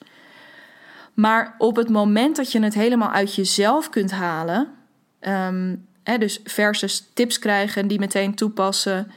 [1.15, 4.69] Maar op het moment dat je het helemaal uit jezelf kunt halen,
[5.21, 9.13] um, hè, dus versus tips krijgen die meteen toepassen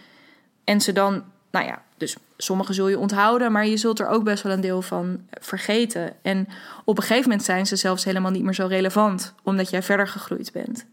[0.64, 4.24] en ze dan, nou ja, dus sommige zul je onthouden, maar je zult er ook
[4.24, 6.14] best wel een deel van vergeten.
[6.22, 6.48] En
[6.84, 10.08] op een gegeven moment zijn ze zelfs helemaal niet meer zo relevant, omdat jij verder
[10.08, 10.86] gegroeid bent.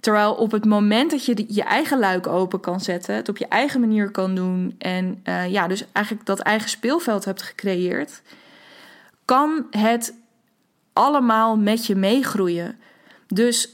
[0.00, 3.46] Terwijl op het moment dat je je eigen luik open kan zetten, het op je
[3.46, 8.22] eigen manier kan doen en uh, ja, dus eigenlijk dat eigen speelveld hebt gecreëerd,
[9.24, 10.14] kan het
[10.92, 12.78] allemaal met je meegroeien.
[13.26, 13.68] Dus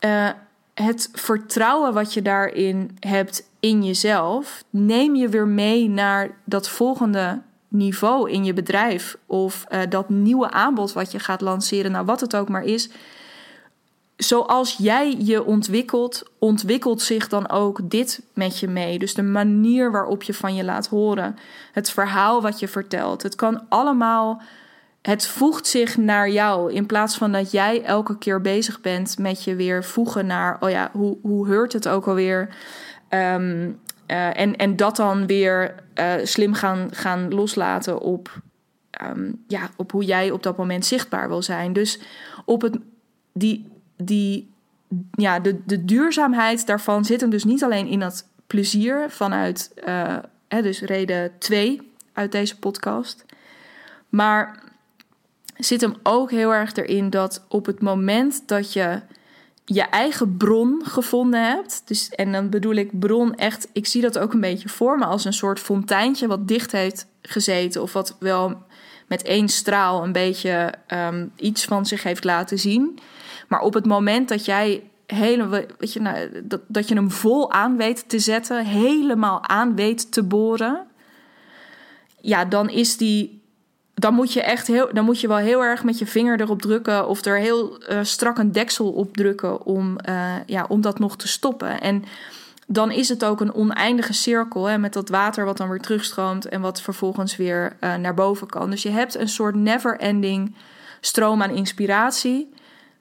[0.00, 0.30] uh,
[0.74, 7.42] het vertrouwen wat je daarin hebt in jezelf, neem je weer mee naar dat volgende
[7.68, 9.16] niveau in je bedrijf.
[9.26, 12.90] Of uh, dat nieuwe aanbod wat je gaat lanceren, nou wat het ook maar is.
[14.16, 18.98] Zoals jij je ontwikkelt, ontwikkelt zich dan ook dit met je mee.
[18.98, 21.36] Dus de manier waarop je van je laat horen,
[21.72, 23.22] het verhaal wat je vertelt.
[23.22, 24.42] Het kan allemaal
[25.02, 26.72] het voegt zich naar jou.
[26.72, 30.70] In plaats van dat jij elke keer bezig bent met je weer voegen naar, oh
[30.70, 32.48] ja, hoe, hoe heurt het ook alweer?
[33.14, 38.40] Um, uh, en, en dat dan weer uh, slim gaan, gaan loslaten op,
[39.04, 41.72] um, ja, op hoe jij op dat moment zichtbaar wil zijn.
[41.72, 42.00] Dus
[42.44, 42.78] op het,
[43.32, 44.50] die, die,
[45.10, 50.18] ja, de, de duurzaamheid daarvan zit hem dus niet alleen in dat plezier vanuit, uh,
[50.48, 53.24] hè, dus reden 2 uit deze podcast.
[54.08, 54.62] Maar
[55.56, 59.00] zit hem ook heel erg erin dat op het moment dat je
[59.72, 61.82] je eigen bron gevonden hebt.
[61.84, 65.04] Dus, en dan bedoel ik bron echt, ik zie dat ook een beetje voor me
[65.04, 67.82] als een soort fonteintje wat dicht heeft gezeten.
[67.82, 68.62] Of wat wel
[69.08, 72.98] met één straal een beetje um, iets van zich heeft laten zien.
[73.48, 77.52] Maar op het moment dat jij hele, weet je, nou, dat, dat je hem vol
[77.52, 80.86] aan weet te zetten, helemaal aan weet te boren.
[82.20, 83.41] Ja, dan is die
[83.94, 86.62] dan moet je echt heel, dan moet je wel heel erg met je vinger erop
[86.62, 90.98] drukken of er heel uh, strak een deksel op drukken om, uh, ja, om dat
[90.98, 91.80] nog te stoppen.
[91.80, 92.04] En
[92.66, 96.48] dan is het ook een oneindige cirkel hè, met dat water wat dan weer terugstroomt
[96.48, 98.70] en wat vervolgens weer uh, naar boven kan.
[98.70, 100.54] Dus je hebt een soort never-ending
[101.00, 102.52] stroom aan inspiratie.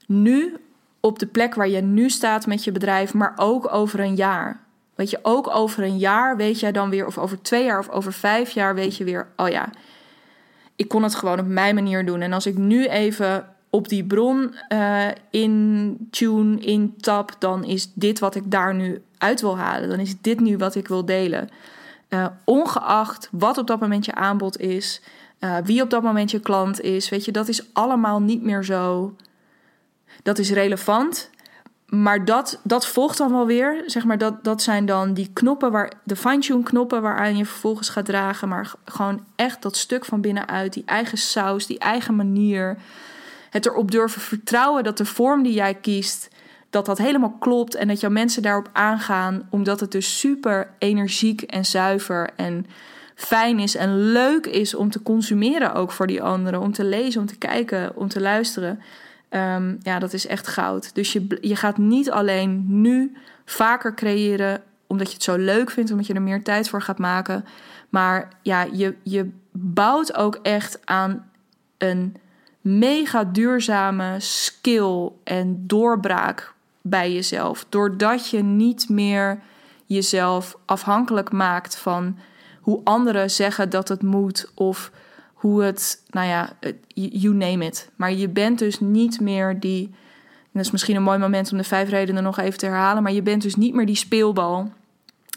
[0.07, 0.57] Nu
[0.99, 4.59] op de plek waar je nu staat met je bedrijf, maar ook over een jaar.
[4.95, 7.89] Weet je, ook over een jaar weet jij dan weer, of over twee jaar of
[7.89, 9.69] over vijf jaar weet je weer, oh ja
[10.81, 12.21] ik kon het gewoon op mijn manier doen.
[12.21, 17.91] En als ik nu even op die bron uh, in tune, in tap, dan is
[17.93, 19.89] dit wat ik daar nu uit wil halen.
[19.89, 21.49] Dan is dit nu wat ik wil delen.
[22.09, 25.01] Uh, ongeacht wat op dat moment je aanbod is,
[25.39, 28.63] uh, wie op dat moment je klant is, weet je, dat is allemaal niet meer
[28.63, 29.15] zo.
[30.23, 31.29] Dat is relevant.
[31.91, 33.83] Maar dat, dat volgt dan wel weer.
[33.85, 37.89] Zeg maar, dat, dat zijn dan die knoppen, waar, de fine-tune knoppen waaraan je vervolgens
[37.89, 38.47] gaat dragen.
[38.47, 42.77] Maar gewoon echt dat stuk van binnenuit, die eigen saus, die eigen manier.
[43.49, 46.29] Het erop durven vertrouwen dat de vorm die jij kiest,
[46.69, 47.75] dat dat helemaal klopt.
[47.75, 52.65] En dat jouw mensen daarop aangaan, omdat het dus super energiek en zuiver en
[53.15, 56.59] fijn is en leuk is om te consumeren ook voor die anderen.
[56.59, 58.81] Om te lezen, om te kijken, om te luisteren.
[59.31, 60.95] Ehm, ja, dat is echt goud.
[60.95, 65.91] Dus je, je gaat niet alleen nu vaker creëren omdat je het zo leuk vindt,
[65.91, 67.45] omdat je er meer tijd voor gaat maken.
[67.89, 71.29] Maar ja, je, je bouwt ook echt aan
[71.77, 72.15] een
[72.61, 77.65] mega duurzame skill en doorbraak bij jezelf.
[77.69, 79.39] Doordat je niet meer
[79.85, 82.17] jezelf afhankelijk maakt van
[82.61, 84.91] hoe anderen zeggen dat het moet of
[85.41, 86.53] hoe het, nou ja,
[86.93, 87.89] you name it.
[87.95, 89.89] Maar je bent dus niet meer die.
[90.51, 93.03] dat is misschien een mooi moment om de vijf redenen nog even te herhalen.
[93.03, 94.71] Maar je bent dus niet meer die speelbal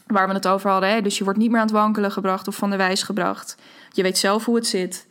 [0.07, 0.91] waar we het over hadden.
[0.91, 1.03] Hè?
[1.03, 3.57] Dus je wordt niet meer aan het wankelen gebracht of van de wijs gebracht.
[3.93, 5.07] Je weet zelf hoe het zit.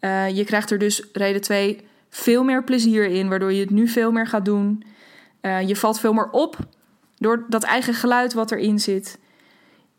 [0.00, 1.80] Uh, je krijgt er dus reden twee
[2.10, 4.84] veel meer plezier in, waardoor je het nu veel meer gaat doen.
[5.42, 6.56] Uh, je valt veel meer op
[7.18, 9.18] door dat eigen geluid wat erin zit.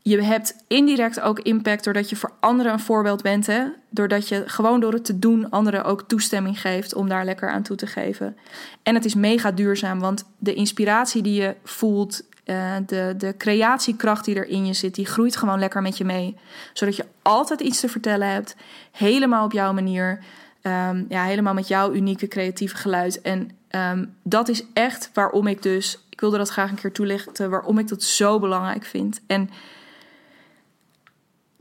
[0.08, 3.47] Je hebt indirect ook impact doordat je voor anderen een voorbeeld bent.
[3.47, 3.64] Hè?
[3.89, 7.64] Doordat je gewoon door het te doen anderen ook toestemming geeft om daar lekker aan
[7.64, 8.38] toe te geven.
[8.84, 14.26] En het is mega duurzaam, want de inspiratie die je voelt, uh, de, de creatiekracht
[14.26, 16.38] die er in je zit, die groeit gewoon lekker met je mee.
[16.74, 18.55] Zodat je altijd iets te vertellen hebt,
[18.91, 20.20] helemaal op jouw manier.
[20.62, 23.22] Um, ja, helemaal met jouw unieke creatieve geluid.
[23.22, 27.49] En um, dat is echt waarom ik dus, ik wilde dat graag een keer toelichten,
[27.49, 29.22] waarom ik dat zo belangrijk vind.
[29.28, 29.49] En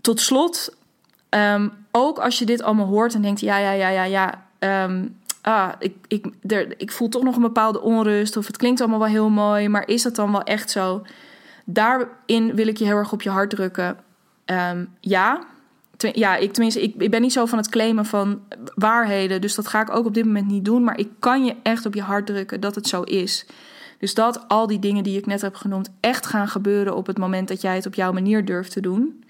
[0.06, 0.76] tot slot,
[1.30, 4.44] um, ook als je dit allemaal hoort en denkt, ja, ja, ja, ja, ja.
[5.42, 6.26] ah, ik, ik,
[6.76, 8.36] ik voel toch nog een bepaalde onrust.
[8.36, 11.02] Of het klinkt allemaal wel heel mooi, maar is dat dan wel echt zo?
[11.64, 13.98] Daarin wil ik je heel erg op je hart drukken.
[14.46, 15.46] Um, ja,
[15.96, 18.40] ja, ik, tenminste, ik, ik ben niet zo van het claimen van
[18.74, 19.40] waarheden.
[19.40, 20.84] Dus dat ga ik ook op dit moment niet doen.
[20.84, 23.46] Maar ik kan je echt op je hart drukken dat het zo is.
[23.98, 27.18] Dus dat al die dingen die ik net heb genoemd echt gaan gebeuren op het
[27.18, 29.24] moment dat jij het op jouw manier durft te doen.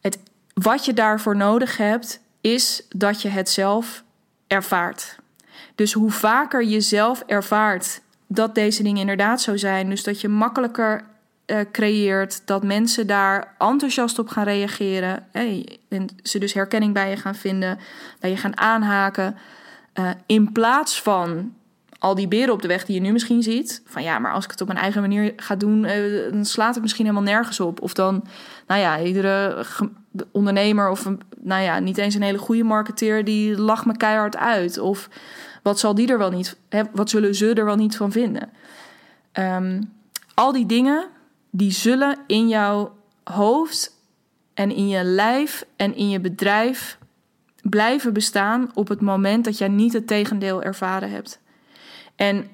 [0.00, 0.18] Het,
[0.54, 4.04] wat je daarvoor nodig hebt, is dat je het zelf
[4.46, 5.18] ervaart.
[5.74, 10.28] Dus hoe vaker je zelf ervaart dat deze dingen inderdaad zo zijn, dus dat je
[10.28, 11.04] makkelijker
[11.46, 17.10] uh, creëert, dat mensen daar enthousiast op gaan reageren, hey, en ze dus herkenning bij
[17.10, 17.78] je gaan vinden,
[18.20, 19.36] bij je gaan aanhaken,
[19.94, 21.54] uh, in plaats van
[21.98, 24.44] al die beren op de weg die je nu misschien ziet, van ja, maar als
[24.44, 27.60] ik het op mijn eigen manier ga doen, uh, dan slaat het misschien helemaal nergens
[27.60, 27.80] op.
[27.80, 28.24] Of dan,
[28.66, 29.64] nou ja, iedere
[30.30, 34.36] ondernemer of een, nou ja, niet eens een hele goede marketeer, die lacht me keihard
[34.36, 34.78] uit.
[34.78, 35.08] Of
[35.62, 38.50] wat zal die er wel niet, hè, wat zullen ze er wel niet van vinden?
[39.32, 39.92] Um,
[40.34, 41.06] al die dingen
[41.50, 43.96] die zullen in jouw hoofd
[44.54, 46.98] en in je lijf en in je bedrijf
[47.62, 51.40] blijven bestaan op het moment dat jij niet het tegendeel ervaren hebt.
[52.18, 52.48] En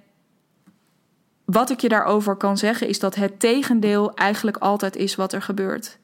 [1.44, 5.42] wat ik je daarover kan zeggen is dat het tegendeel eigenlijk altijd is wat er
[5.42, 5.98] gebeurt.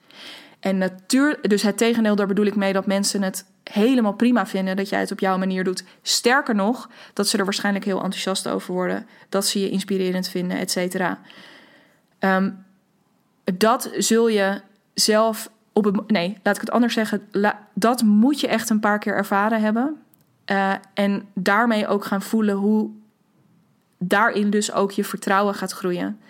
[0.61, 4.77] En natuurlijk, dus het tegendeel, daar bedoel ik mee dat mensen het helemaal prima vinden
[4.77, 5.85] dat jij het op jouw manier doet.
[6.03, 10.59] Sterker nog, dat ze er waarschijnlijk heel enthousiast over worden, dat ze je inspirerend vinden,
[10.59, 11.19] et cetera.
[12.19, 12.65] Um,
[13.45, 14.61] dat zul je
[14.95, 16.11] zelf op het.
[16.11, 17.29] Nee, laat ik het anders zeggen.
[17.75, 19.97] dat moet je echt een paar keer ervaren hebben.
[20.47, 22.91] Uh, en daarmee ook gaan voelen hoe
[24.05, 26.21] daarin dus ook je vertrouwen gaat groeien.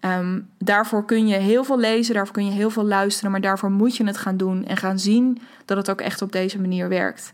[0.00, 3.70] Um, daarvoor kun je heel veel lezen, daarvoor kun je heel veel luisteren, maar daarvoor
[3.70, 6.88] moet je het gaan doen en gaan zien dat het ook echt op deze manier
[6.88, 7.30] werkt.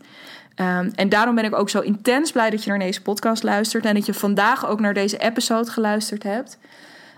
[0.55, 3.85] Um, en daarom ben ik ook zo intens blij dat je naar deze podcast luistert
[3.85, 6.57] en dat je vandaag ook naar deze episode geluisterd hebt.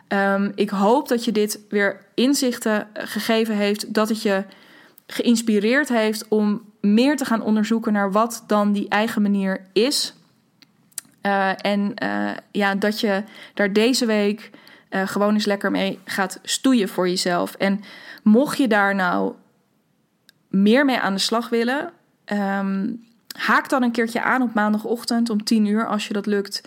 [0.07, 4.43] Um, ik hoop dat je dit weer inzichten gegeven heeft, dat het je
[5.07, 10.15] geïnspireerd heeft om meer te gaan onderzoeken naar wat dan die eigen manier is.
[11.21, 14.49] Uh, en uh, ja, dat je daar deze week
[14.89, 17.55] uh, gewoon eens lekker mee gaat stoeien voor jezelf.
[17.55, 17.81] En
[18.23, 19.33] mocht je daar nou
[20.47, 21.91] meer mee aan de slag willen,
[22.25, 23.03] um,
[23.37, 26.61] haak dan een keertje aan op maandagochtend om 10 uur als je dat lukt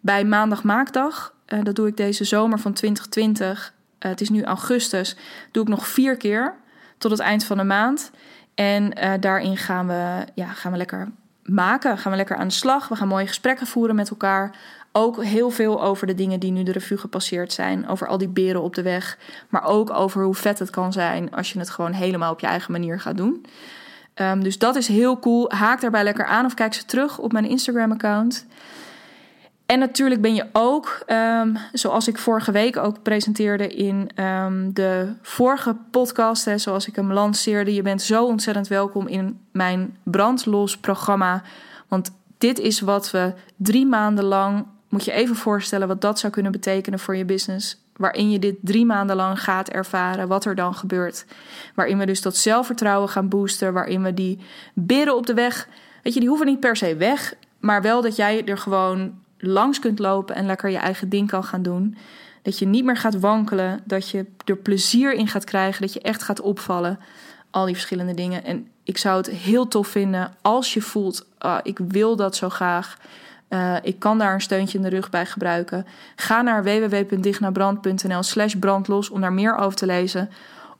[0.00, 1.34] bij maandag maakdag.
[1.48, 3.74] Uh, dat doe ik deze zomer van 2020.
[3.98, 5.16] Uh, het is nu augustus.
[5.50, 6.54] Doe ik nog vier keer
[6.98, 8.10] tot het eind van de maand.
[8.54, 8.90] En
[9.20, 11.08] daarin gaan we, ja, gaan we lekker
[11.44, 11.98] maken.
[11.98, 12.88] Gaan we lekker aan de slag.
[12.88, 14.56] We gaan mooie gesprekken voeren met elkaar.
[14.92, 17.88] Ook heel veel over de dingen die nu de revue gepasseerd zijn.
[17.88, 19.18] Over al die beren op de weg.
[19.48, 22.46] Maar ook over hoe vet het kan zijn als je het gewoon helemaal op je
[22.46, 23.46] eigen manier gaat doen.
[24.14, 25.50] Um, dus dat is heel cool.
[25.50, 28.46] Haak daarbij lekker aan of kijk ze terug op mijn Instagram-account.
[29.66, 35.12] En natuurlijk ben je ook, um, zoals ik vorige week ook presenteerde in um, de
[35.22, 37.74] vorige podcast, hè, zoals ik hem lanceerde.
[37.74, 41.42] Je bent zo ontzettend welkom in mijn brandlos programma.
[41.88, 46.32] Want dit is wat we drie maanden lang Moet je even voorstellen wat dat zou
[46.32, 47.82] kunnen betekenen voor je business.
[47.96, 51.24] Waarin je dit drie maanden lang gaat ervaren, wat er dan gebeurt.
[51.74, 53.72] Waarin we dus dat zelfvertrouwen gaan boosten.
[53.72, 54.38] Waarin we die
[54.74, 55.68] beren op de weg.
[56.02, 57.34] Weet je, die hoeven niet per se weg.
[57.60, 61.44] Maar wel dat jij er gewoon langs kunt lopen en lekker je eigen ding kan
[61.44, 61.96] gaan doen.
[62.42, 63.80] Dat je niet meer gaat wankelen.
[63.84, 65.82] Dat je er plezier in gaat krijgen.
[65.82, 66.98] Dat je echt gaat opvallen.
[67.50, 68.44] Al die verschillende dingen.
[68.44, 72.48] En ik zou het heel tof vinden als je voelt: ah, ik wil dat zo
[72.48, 72.98] graag.
[73.48, 75.86] Uh, ik kan daar een steuntje in de rug bij gebruiken.
[76.16, 80.30] Ga naar www.dignabrand.nl slash brandlos om daar meer over te lezen.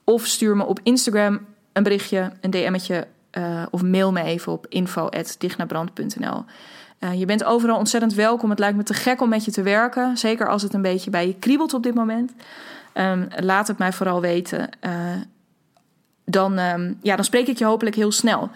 [0.04, 1.40] Of stuur me op Instagram
[1.72, 3.06] een berichtje, een DM'tje
[3.38, 6.44] uh, of mail me even op info.dignabrand.nl.
[7.00, 8.50] Uh, je bent overal ontzettend welkom.
[8.50, 10.16] Het lijkt me te gek om met je te werken.
[10.16, 12.32] Zeker als het een beetje bij je kriebelt op dit moment.
[12.94, 14.68] Um, laat het mij vooral weten.
[14.80, 14.92] Uh,
[16.24, 18.50] dan, um, ja, dan spreek ik je hopelijk heel snel.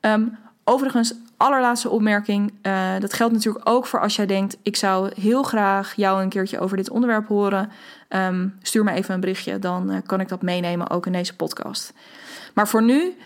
[0.00, 2.52] Um, overigens, allerlaatste opmerking.
[2.98, 6.58] Dat geldt natuurlijk ook voor als jij denkt: ik zou heel graag jou een keertje
[6.58, 7.70] over dit onderwerp horen.
[8.62, 11.92] stuur me even een berichtje, dan kan ik dat meenemen ook in deze podcast.
[12.54, 13.16] Maar voor nu,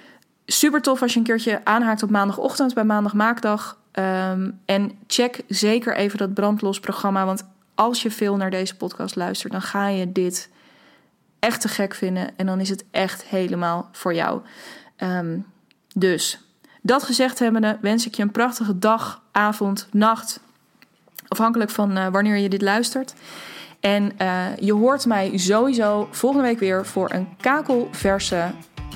[0.46, 3.78] super tof als je een keertje aanhaakt op maandagochtend bij Maandag Maakdag.
[3.92, 7.24] Um, en check zeker even dat brandlos programma.
[7.24, 10.48] Want als je veel naar deze podcast luistert, dan ga je dit
[11.38, 12.36] echt te gek vinden.
[12.36, 14.40] En dan is het echt helemaal voor jou.
[14.98, 15.46] Um,
[15.94, 16.40] dus
[16.82, 20.40] dat gezegd hebbende, wens ik je een prachtige dag, avond, nacht.
[21.28, 23.14] Afhankelijk van uh, wanneer je dit luistert.
[23.80, 28.50] En uh, je hoort mij sowieso volgende week weer voor een kakelverse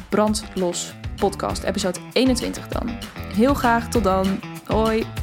[0.09, 1.63] brandlos podcast.
[1.63, 2.89] Episode 21 dan.
[3.35, 4.41] Heel graag tot dan.
[4.67, 5.20] Hoi!